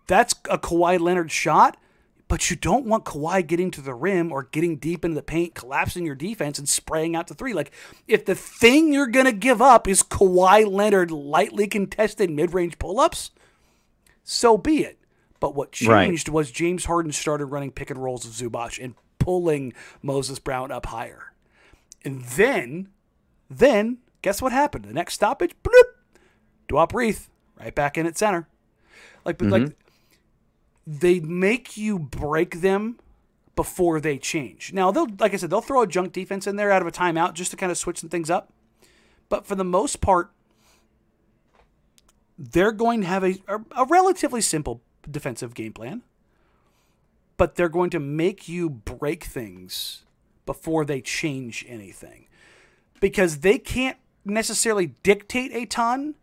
[0.07, 1.78] that's a Kawhi Leonard shot
[2.28, 5.55] but you don't want Kawhi getting to the rim or getting deep into the paint,
[5.55, 7.53] collapsing your defense and spraying out to three.
[7.53, 7.71] Like,
[8.07, 12.80] if the thing you're going to give up is Kawhi Leonard lightly contested mid range
[12.80, 13.32] pull ups,
[14.23, 14.99] so be it.
[15.39, 16.34] But what changed right.
[16.34, 18.95] was James Harden started running pick and rolls of Zubac and
[19.28, 21.34] pulling Moses Brown up higher.
[22.05, 22.88] And then,
[23.49, 24.86] then, guess what happened?
[24.86, 25.84] The next stoppage, bloop,
[26.69, 27.28] Duop Reath,
[27.59, 28.47] right back in at center.
[29.25, 29.65] Like, but mm-hmm.
[29.65, 29.75] like
[30.88, 32.99] they make you break them
[33.57, 34.71] before they change.
[34.71, 36.91] Now they'll, like I said, they'll throw a junk defense in there out of a
[36.91, 38.53] timeout just to kind of switch some things up.
[39.28, 40.32] But for the most part,
[42.39, 43.36] they're going to have a,
[43.75, 46.03] a relatively simple defensive game plan.
[47.38, 50.03] But they're going to make you break things
[50.45, 52.27] before they change anything.
[52.99, 56.15] Because they can't necessarily dictate a ton,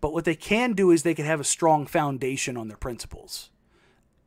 [0.00, 3.50] but what they can do is they can have a strong foundation on their principles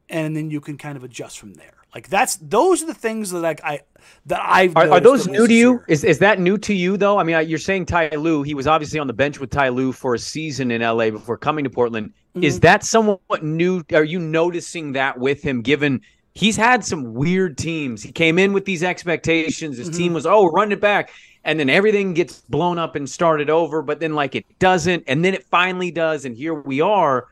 [0.10, 1.74] and then you can kind of adjust from there.
[1.94, 3.82] Like that's those are the things that like I
[4.26, 5.84] that I've are, are those new to you?
[5.88, 7.20] Is is that new to you though?
[7.20, 8.42] I mean, you're saying Ty Lue.
[8.42, 11.38] He was obviously on the bench with Ty Lue for a season in LA before
[11.38, 12.12] coming to Portland.
[12.36, 12.44] Mm-hmm.
[12.44, 13.84] Is that somewhat new?
[13.94, 15.62] Are you noticing that with him?
[15.62, 16.02] Given
[16.34, 19.78] he's had some weird teams, he came in with these expectations.
[19.78, 19.98] His mm-hmm.
[19.98, 21.12] team was oh, run it back,
[21.44, 23.82] and then everything gets blown up and started over.
[23.82, 27.28] But then like it doesn't, and then it finally does, and here we are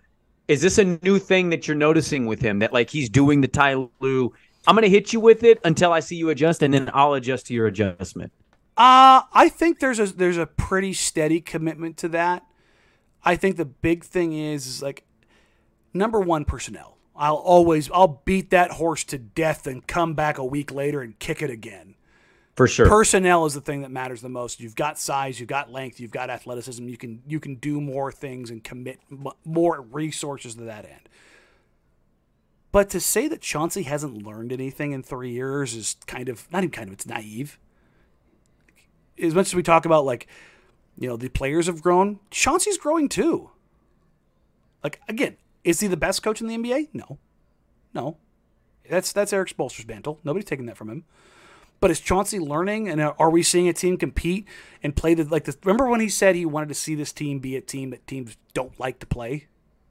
[0.51, 3.47] is this a new thing that you're noticing with him that like he's doing the
[3.47, 4.33] Ty Lue?
[4.67, 7.47] I'm gonna hit you with it until I see you adjust, and then I'll adjust
[7.47, 8.33] to your adjustment.
[8.75, 12.43] Uh, I think there's a there's a pretty steady commitment to that.
[13.23, 15.05] I think the big thing is, is like
[15.93, 16.90] number one personnel.
[17.15, 21.17] I'll always I'll beat that horse to death and come back a week later and
[21.19, 21.95] kick it again.
[22.55, 22.87] For sure.
[22.87, 24.59] Personnel is the thing that matters the most.
[24.59, 26.87] You've got size, you've got length, you've got athleticism.
[26.87, 28.99] You can you can do more things and commit
[29.45, 31.09] more resources to that end.
[32.71, 36.59] But to say that Chauncey hasn't learned anything in three years is kind of not
[36.59, 37.59] even kind of it's naive.
[39.21, 40.27] As much as we talk about like,
[40.97, 43.51] you know, the players have grown, Chauncey's growing too.
[44.83, 46.89] Like again, is he the best coach in the NBA?
[46.93, 47.17] No,
[47.93, 48.17] no.
[48.89, 50.19] That's that's Erik Spoelstra's mantle.
[50.23, 51.05] Nobody's taking that from him.
[51.79, 54.47] But is Chauncey learning, and are we seeing a team compete
[54.83, 55.45] and play the like?
[55.45, 58.05] This, remember when he said he wanted to see this team be a team that
[58.05, 59.47] teams don't like to play?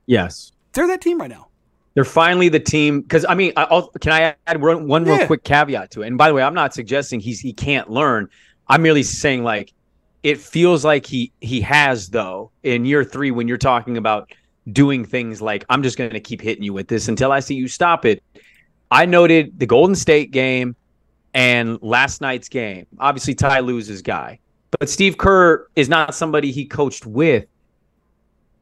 [0.07, 0.53] Yes.
[0.73, 1.49] They're that team right now.
[1.95, 5.43] They're finally the team because I mean, I'll, can I add one, one real quick
[5.43, 6.07] caveat to it?
[6.07, 8.29] And by the way, I'm not suggesting he's he can't learn.
[8.69, 9.73] I'm merely saying like
[10.23, 14.33] it feels like he he has though in year three when you're talking about
[14.73, 17.55] doing things like I'm just going to keep hitting you with this until I see
[17.55, 18.23] you stop it.
[18.91, 20.75] I noted the Golden State game
[21.35, 22.87] and last night's game.
[22.99, 24.39] Obviously, Ty loses guy,
[24.79, 27.47] but Steve Kerr is not somebody he coached with.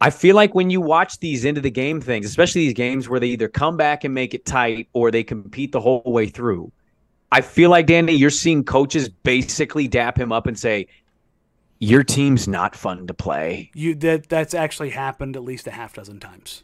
[0.00, 3.08] I feel like when you watch these end of the game things, especially these games
[3.08, 6.26] where they either come back and make it tight or they compete the whole way
[6.26, 6.70] through,
[7.32, 10.86] I feel like Danny, you're seeing coaches basically dap him up and say,
[11.78, 15.94] "Your team's not fun to play." You that that's actually happened at least a half
[15.94, 16.62] dozen times.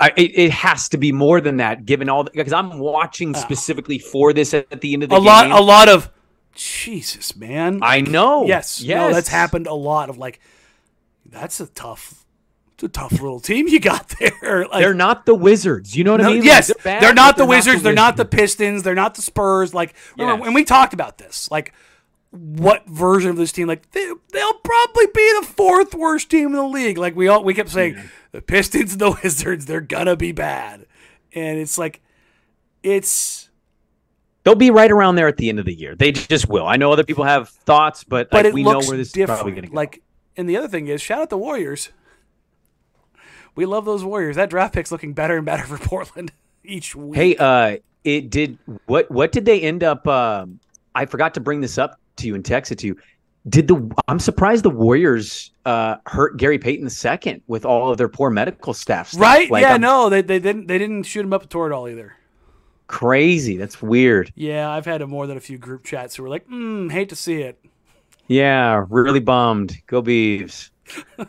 [0.00, 3.38] I, it, it has to be more than that, given all because I'm watching ah.
[3.38, 5.26] specifically for this at, at the end of the a game.
[5.26, 6.10] lot, a lot of
[6.54, 7.80] Jesus, man.
[7.82, 8.44] I know.
[8.46, 8.96] Yes, Yes.
[8.96, 10.08] no, that's happened a lot.
[10.10, 10.40] Of like,
[11.24, 12.24] that's a tough,
[12.74, 14.66] it's a tough little team you got there.
[14.66, 15.96] Like, They're not the Wizards.
[15.96, 16.38] You know what No, I mean?
[16.40, 17.82] Like, yes, they're, they're, bad, not the Wizards.
[17.82, 18.82] They're not the Pistons.
[18.82, 19.72] They're not the Spurs.
[19.74, 20.46] Like, remember, Yes.
[20.46, 21.48] and we talked about this.
[21.50, 21.72] Like,
[22.34, 23.68] what version of this team?
[23.68, 26.98] Like, they, they'll probably be the fourth worst team in the league.
[26.98, 27.96] Like we all we kept saying,
[28.32, 30.86] the Pistons and the Wizards, they're gonna be bad,
[31.32, 32.00] and it's like,
[32.82, 33.50] it's.
[34.42, 35.94] They'll be right around there at the end of the year.
[35.94, 36.66] They just will.
[36.66, 39.06] I know other people have thoughts, but, But like, it we know looks where this
[39.06, 39.38] is different.
[39.38, 39.74] probably going to go.
[39.74, 40.02] Like,
[40.36, 41.88] and the other thing is, shout out the Warriors.
[43.54, 44.36] We love those Warriors.
[44.36, 46.30] That draft pick's looking better and better for Portland
[46.62, 47.16] each week.
[47.16, 49.10] Hey, uh, it did what?
[49.10, 50.06] What did they end up?
[50.06, 50.60] Um,
[50.94, 52.96] I forgot to bring this up to you and text it to you.
[53.48, 53.94] Did the?
[54.08, 58.72] I'm surprised the Warriors uh, hurt Gary Payton II with all of their poor medical
[58.72, 59.08] staff.
[59.08, 59.20] Stuff.
[59.20, 59.50] right?
[59.50, 62.14] Like, yeah, I'm no, they, they didn't they didn't shoot him up Toradol either.
[62.86, 63.56] crazy.
[63.56, 64.32] That's weird.
[64.34, 67.10] Yeah, I've had a more than a few group chats who were like, mm, hate
[67.10, 67.60] to see it.
[68.28, 69.76] Yeah, really bummed.
[69.86, 70.70] Go Beavs.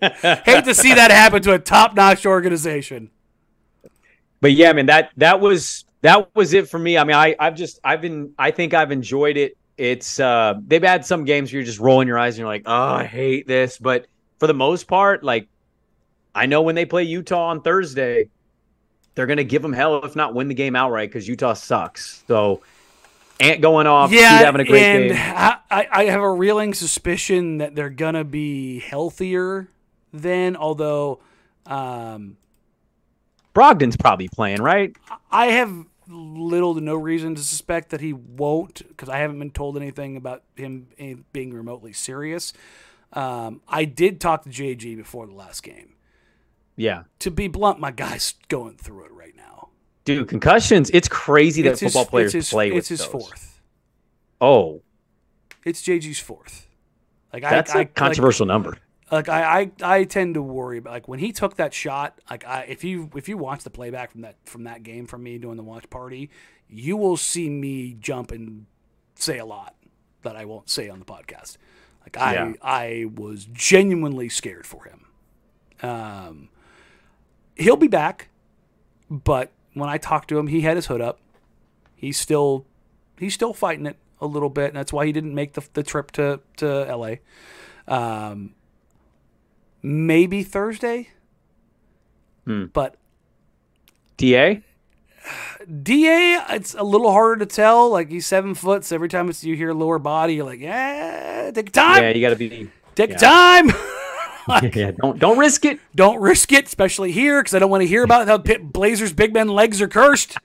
[0.00, 3.10] Hate to see that happen to a top notch organization.
[4.40, 6.96] But yeah, man, that that was that was it for me.
[6.96, 9.56] I mean, I I've just I've been I think I've enjoyed it.
[9.80, 12.64] It's uh they've had some games where you're just rolling your eyes and you're like,
[12.66, 13.78] oh, I hate this.
[13.78, 14.08] But
[14.38, 15.48] for the most part, like
[16.34, 18.28] I know when they play Utah on Thursday,
[19.14, 22.22] they're gonna give them hell if not win the game outright because Utah sucks.
[22.28, 22.60] So
[23.40, 25.16] Ant going off, yeah, having a great and game.
[25.18, 29.66] I, I I have a reeling suspicion that they're gonna be healthier
[30.12, 31.20] then, although
[31.64, 32.36] um,
[33.54, 34.94] Brogdon's probably playing, right?
[35.30, 39.50] I have little to no reason to suspect that he won't because I haven't been
[39.50, 42.52] told anything about him eh, being remotely serious.
[43.12, 45.94] Um, I did talk to JG before the last game.
[46.76, 47.04] Yeah.
[47.20, 49.68] To be blunt, my guy's going through it right now.
[50.04, 53.00] Dude, concussions, it's crazy that It's his- football players it's his, play with It's his
[53.00, 53.08] those.
[53.08, 53.60] fourth.
[54.40, 54.82] Oh,
[55.64, 56.66] It's JG's fourth.
[57.32, 58.78] Like that's I, a I controversial number.
[59.10, 62.20] Like, I, I, I tend to worry about like when he took that shot.
[62.30, 65.22] Like I, if you if you watch the playback from that from that game from
[65.22, 66.30] me doing the watch party,
[66.68, 68.66] you will see me jump and
[69.16, 69.74] say a lot
[70.22, 71.56] that I won't say on the podcast.
[72.02, 72.52] Like I, Yeah.
[72.62, 75.06] I was genuinely scared for him.
[75.82, 76.48] Um,
[77.56, 78.28] he'll be back,
[79.10, 81.20] but when I talked to him, he had his hood up.
[81.94, 82.64] He's still,
[83.18, 85.82] he's still fighting it a little bit, and that's why he didn't make the, the
[85.82, 87.20] trip to to L.A.
[87.88, 88.54] Um,
[89.82, 91.08] maybe Thursday,
[92.46, 92.66] Hmm.
[92.72, 92.96] but
[94.16, 94.62] DA?
[95.82, 97.90] Da, it's a little harder to tell.
[97.90, 101.50] Like he's seven foot, so every time it's you hear lower body, you're like, yeah,
[101.54, 102.70] take time, Yeah, you got to be.
[102.94, 103.16] take yeah.
[103.16, 103.70] time.
[104.74, 105.78] yeah, don't don't risk it.
[105.94, 109.32] don't risk it, especially here, because I don't want to hear about how Blazers big
[109.34, 110.38] men legs are cursed.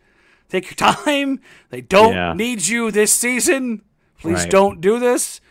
[0.50, 1.40] Take your time.
[1.72, 2.34] They don't Yeah.
[2.34, 3.82] need you this season.
[4.22, 4.52] Please Right.
[4.52, 5.42] don't do this.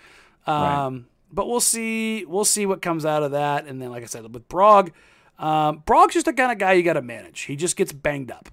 [0.46, 1.00] Right.
[1.34, 2.24] But we'll see.
[2.24, 3.66] We'll see what comes out of that.
[3.66, 4.92] And then, like I said, with Brog,
[5.38, 7.40] um, Brog's just the kind of guy you got to manage.
[7.42, 8.48] He just gets banged up.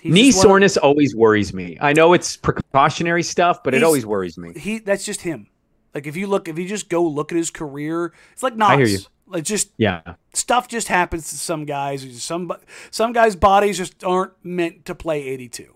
[0.00, 1.78] He's Knee one of- soreness always worries me.
[1.80, 4.52] I know it's precautionary stuff, but it always worries me.
[4.58, 5.48] he that's just him.
[5.94, 8.68] Like if you look, if you just go look at his career, it's like Nas.
[8.68, 8.98] I hear you.
[9.26, 10.02] Like just Yeah.
[10.34, 12.22] stuff just happens to some guys.
[12.22, 12.52] Some
[12.90, 15.74] some guys' bodies just aren't meant to play 82.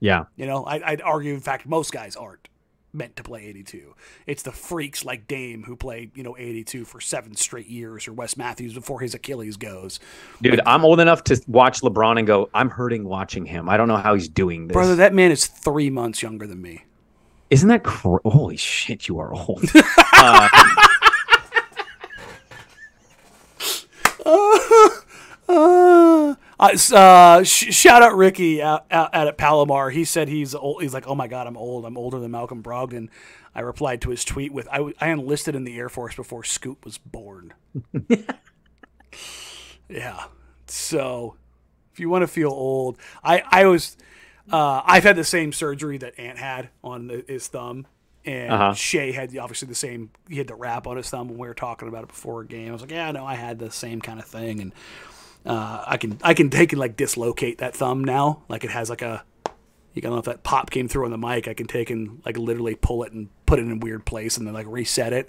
[0.00, 0.24] Yeah.
[0.36, 2.48] You know, I, I'd argue, in fact, most guys aren't
[2.94, 3.94] meant to play 82.
[4.26, 8.12] It's the freaks like Dame who played, you know, 82 for seven straight years, or
[8.12, 10.00] Wes Matthews before his Achilles goes.
[10.40, 13.68] Dude, I'm old enough to watch LeBron and go, I'm hurting watching him.
[13.68, 14.74] I don't know how he's doing this.
[14.74, 16.84] Brother, that man is three months younger than me.
[17.50, 19.08] Isn't that cr- holy shit?
[19.08, 19.64] You are old.
[20.14, 20.48] uh,
[24.26, 24.88] Uh,
[25.48, 25.93] uh,
[27.42, 29.90] sh- shout out Ricky out, out, out at Palomar.
[29.90, 30.82] He said he's old.
[30.82, 31.84] He's like, oh my god, I'm old.
[31.84, 33.08] I'm older than Malcolm Brogdon.
[33.54, 36.42] I replied to his tweet with, I, w- I enlisted in the Air Force before
[36.44, 37.54] Scoot was born.
[39.88, 40.24] yeah.
[40.66, 41.36] So,
[41.92, 43.96] if you want to feel old, I I was,
[44.50, 47.86] uh, I've had the same surgery that Ant had on the, his thumb.
[48.26, 48.72] And Uh-huh.
[48.74, 50.10] Shea had obviously the same.
[50.28, 52.46] He had the wrap on his thumb when we were talking about it before a
[52.46, 52.70] game.
[52.70, 54.72] I was like, "Yeah, no, I had the same kind of thing." And
[55.44, 58.42] uh, I can I can take and like dislocate that thumb now.
[58.48, 59.24] Like it has like a
[59.92, 61.46] you don't know if that pop came through on the mic.
[61.46, 64.36] I can take and like literally pull it and put it in a weird place
[64.36, 65.28] and then like reset it.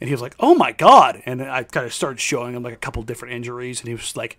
[0.00, 2.74] And he was like, "Oh my god!" And I kind of started showing him like
[2.74, 4.38] a couple different injuries, and he was like,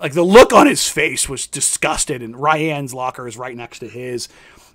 [0.00, 2.22] like the look on his face was disgusted.
[2.22, 4.28] And Ryan's locker is right next to his,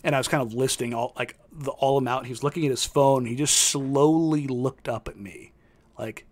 [0.04, 2.26] and I was kind of listing all like the all out.
[2.26, 3.26] He was looking at his phone.
[3.26, 5.52] he just slowly looked up at me,
[5.98, 6.26] like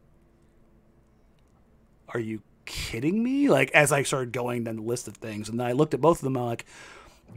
[2.14, 3.50] are you kidding me?
[3.50, 6.02] Like as I started going down the list of things, and then I looked at
[6.02, 6.66] both of them, I'm like,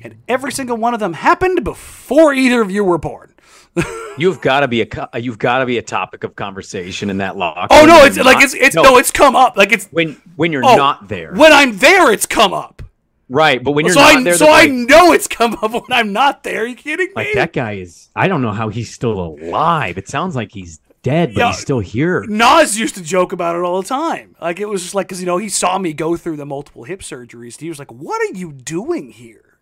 [0.02, 3.34] and every single one of them happened before either of you were born.
[4.18, 7.36] you've got to be a you've got to be a topic of conversation in that
[7.36, 7.68] locker.
[7.70, 9.56] Oh no, it's like it's it's no, it's come up.
[9.56, 12.82] Like it's when when you're oh, not there, When I'm there, it's come up.
[13.30, 13.62] right?
[13.64, 15.72] But when you're so not I there, so they're I like, know it's come up
[15.72, 16.64] when I'm not there.
[16.64, 17.12] Are you kidding me?
[17.16, 18.10] like that guy is.
[18.14, 19.96] I don't know how he's still alive.
[19.96, 21.46] It sounds like he's dead, but Yeah.
[21.48, 22.24] he's still here.
[22.28, 24.36] Nas used to joke about it all the time.
[24.40, 26.84] Like it was just like because you know he saw me go through the multiple
[26.84, 27.60] hip surgeries.
[27.60, 29.58] He was like, "What are you doing here?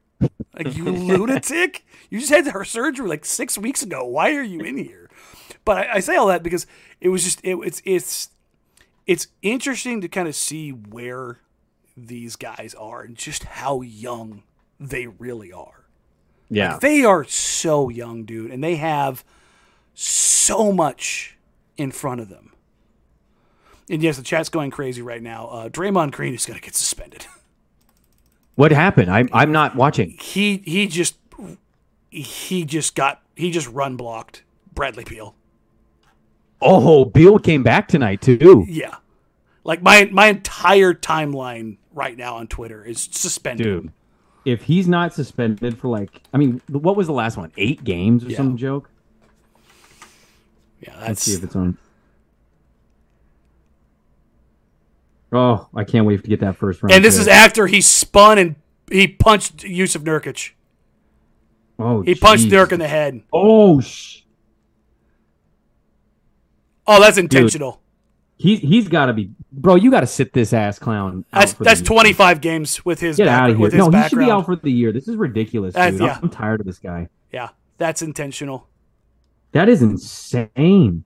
[0.54, 1.84] Like you lunatic!
[2.10, 4.04] You just had her surgery like six weeks ago.
[4.04, 5.08] Why are you in here?"
[5.64, 6.66] But I, I say all that because
[7.00, 8.28] it was just it, it's it's
[9.06, 11.38] it's interesting to kind of see where
[11.96, 14.42] these guys are and just how young
[14.78, 15.86] they really are.
[16.48, 19.24] Yeah, They are so young, dude, and they have
[20.02, 21.36] so much
[21.76, 22.52] in front of them.
[23.90, 25.46] And yes, the chat's going crazy right now.
[25.48, 27.26] Uh, Draymond Green is going to get suspended.
[28.54, 29.10] what happened?
[29.10, 30.16] I'm I'm not watching.
[30.20, 31.16] he he just
[32.10, 34.42] he just got he just run blocked
[34.72, 35.34] Bradley Beal.
[36.62, 38.64] Oh, Beal came back tonight too.
[38.68, 38.96] Yeah,
[39.64, 43.64] like my my entire timeline right now on Twitter is suspended.
[43.64, 43.92] Dude,
[44.44, 47.50] if he's not suspended for like, I mean, what was the last one?
[47.56, 48.36] Eight games or Yeah.
[48.36, 48.88] some joke?
[50.80, 51.76] Yeah, Let's see if it's on.
[55.32, 56.92] Oh, I can't wait to get that first round.
[56.92, 57.22] and this pick.
[57.22, 58.56] is after he spun and
[58.90, 60.50] he punched Yusuf Nurkic.
[61.78, 62.50] oh, He punched jeez.
[62.50, 63.22] Nurk in the head.
[63.32, 64.18] Oh, sh-
[66.86, 67.80] Oh, that's intentional.
[68.36, 69.76] he he's got to be, bro.
[69.76, 71.24] You got to sit this ass clown.
[71.32, 73.62] That's that's 25 games with his Get back- out of here.
[73.62, 74.90] with his No, he should be out for the year.
[74.90, 76.00] This is ridiculous, dude.
[76.00, 76.18] yeah.
[76.20, 77.08] I'm tired of this guy.
[77.32, 78.66] yeah, that's intentional.
[79.52, 81.04] That is insane.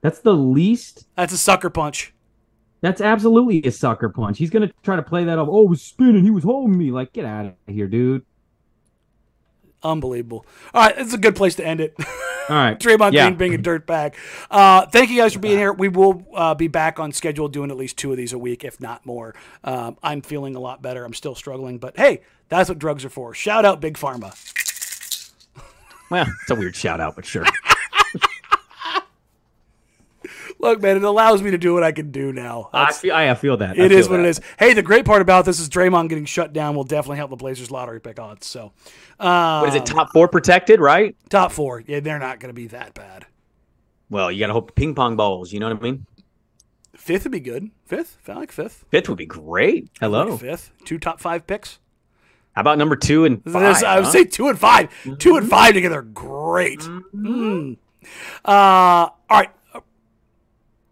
[0.00, 1.06] That's the least.
[1.16, 2.14] That's a sucker punch.
[2.80, 4.38] That's absolutely a sucker punch.
[4.38, 5.48] He's gonna try to play that off.
[5.50, 6.24] Oh, it was spinning.
[6.24, 6.90] He was holding me.
[6.90, 8.24] Like, get out of here, dude.
[9.84, 10.46] Unbelievable.
[10.74, 11.94] All right, it's a good place to end it.
[12.48, 12.78] All right.
[12.80, 13.26] Draymond Yeah.
[13.26, 14.16] Green being a dirt bag.
[14.50, 15.72] Uh, thank you guys for being here.
[15.72, 18.64] We will uh, be back on schedule doing at least two of these a week,
[18.64, 19.34] if not more.
[19.64, 21.04] Um, I'm feeling a lot better.
[21.04, 23.34] I'm still struggling, but hey, that's what drugs are for.
[23.34, 24.34] Shout out Big Pharma.
[26.10, 27.46] Well, it's a weird shout out, but sure.
[30.62, 32.70] Look, man, it allows me to do what I can do now.
[32.72, 33.78] I feel I feel that.
[33.78, 34.26] I It is what that.
[34.26, 34.40] it is.
[34.58, 37.36] Hey, the great part about this is Draymond getting shut down will definitely help the
[37.36, 38.46] Blazers lottery pick odds.
[38.46, 38.72] So,
[39.18, 39.84] uh, What is it?
[39.84, 41.16] Top four protected, right?
[41.28, 41.82] top four.
[41.84, 43.26] Yeah, they're not going to be that bad.
[44.08, 45.52] Well, you got to hope ping pong balls.
[45.52, 46.06] You know what I mean?
[46.94, 47.70] Fifth would be good.
[47.84, 48.84] Fifth, I like fifth.
[48.90, 49.88] Fifth would be great.
[50.00, 50.36] I like Hello.
[50.36, 50.70] fifth.
[50.84, 51.80] Two top five picks.
[52.52, 53.82] How about number two and five?
[53.82, 56.80] I would say two and 5 Two and five together, great.
[56.80, 57.78] Mm.
[58.44, 59.50] Uh, all right.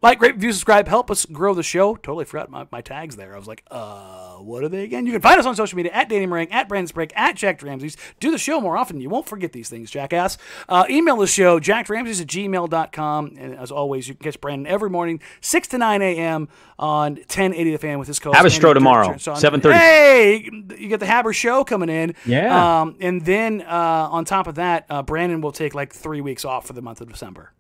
[0.03, 1.95] Like, rate, review, subscribe, help us grow the show.
[1.95, 3.35] Totally forgot my, my tags there.
[3.35, 5.05] I was like, uh, what are they again?
[5.05, 7.63] You can find us on social media at Danny Marang, at Brandon Sprague, at Jacked
[7.63, 7.97] Ramsays.
[8.19, 9.01] Do the show more often.
[9.03, 10.39] You won't forget these things, jackass.
[10.71, 13.37] Uh, email the show, jackedramsays at gmail.com.
[13.39, 16.49] And as always, you can catch Brandon every morning, 6 to 9 a.m.
[16.79, 19.73] on 1080 The Fan with his co Haberstroh tomorrow, 7:30.
[19.75, 22.15] Hey, you get the Haber show coming in.
[22.25, 22.81] Yeah.
[22.81, 26.47] Um, and then uh, on top of that, uh, Brandon will take like three weeks
[26.47, 27.53] off for the month of December.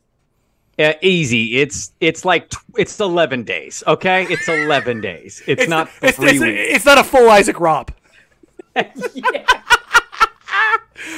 [0.78, 1.58] Yeah, easy.
[1.58, 3.82] It's it's like tw- it's eleven days.
[3.86, 5.42] Okay, it's eleven days.
[5.46, 6.76] It's, not it's, three it's, weeks.
[6.76, 7.90] it's not a full Isaac Ropp.
[8.76, 8.84] yeah.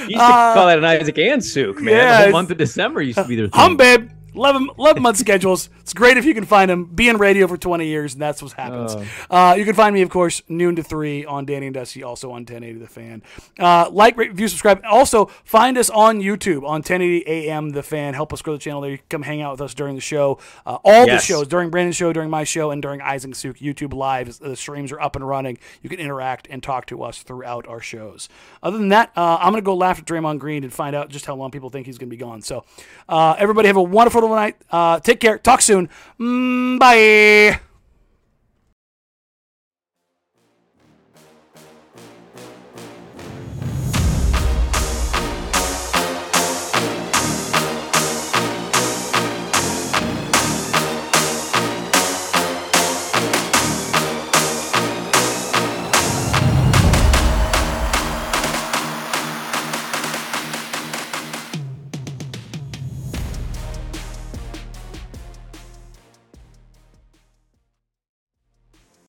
[0.02, 1.94] You used to uh, call that an Isaac and Souk, man.
[1.94, 3.60] Yeah, the whole month of December used to be their thing.
[3.60, 4.10] Hum, babe.
[4.34, 5.68] 11, 11 month schedules.
[5.80, 6.84] It's great if you can find them.
[6.84, 8.94] Be in radio for 20 years, and that's what happens.
[9.30, 9.36] Oh.
[9.36, 12.28] Uh, you can find me, of course, noon to 3 on Danny and Dusty, also
[12.28, 13.22] on 1080 The Fan.
[13.58, 14.80] Uh, like, rate, review, subscribe.
[14.88, 18.14] Also, find us on YouTube on 1080 AM The Fan.
[18.14, 18.90] Help us grow the channel there.
[18.92, 20.38] You can come hang out with us during the show.
[20.64, 21.22] Uh, all yes.
[21.22, 24.38] the shows, during Brandon's show, during my show, and during Isaac Souk YouTube Live.
[24.38, 25.58] The streams are up and running.
[25.82, 28.28] You can interact and talk to us throughout our shows.
[28.62, 31.08] Other than that, uh, I'm going to go laugh at Draymond Green and find out
[31.10, 32.42] just how long people think he's going to be gone.
[32.42, 32.64] So,
[33.08, 34.56] uh, everybody have a wonderful night.
[34.70, 35.38] Uh, take care.
[35.38, 35.88] Talk soon.
[36.20, 37.60] Mm, bye.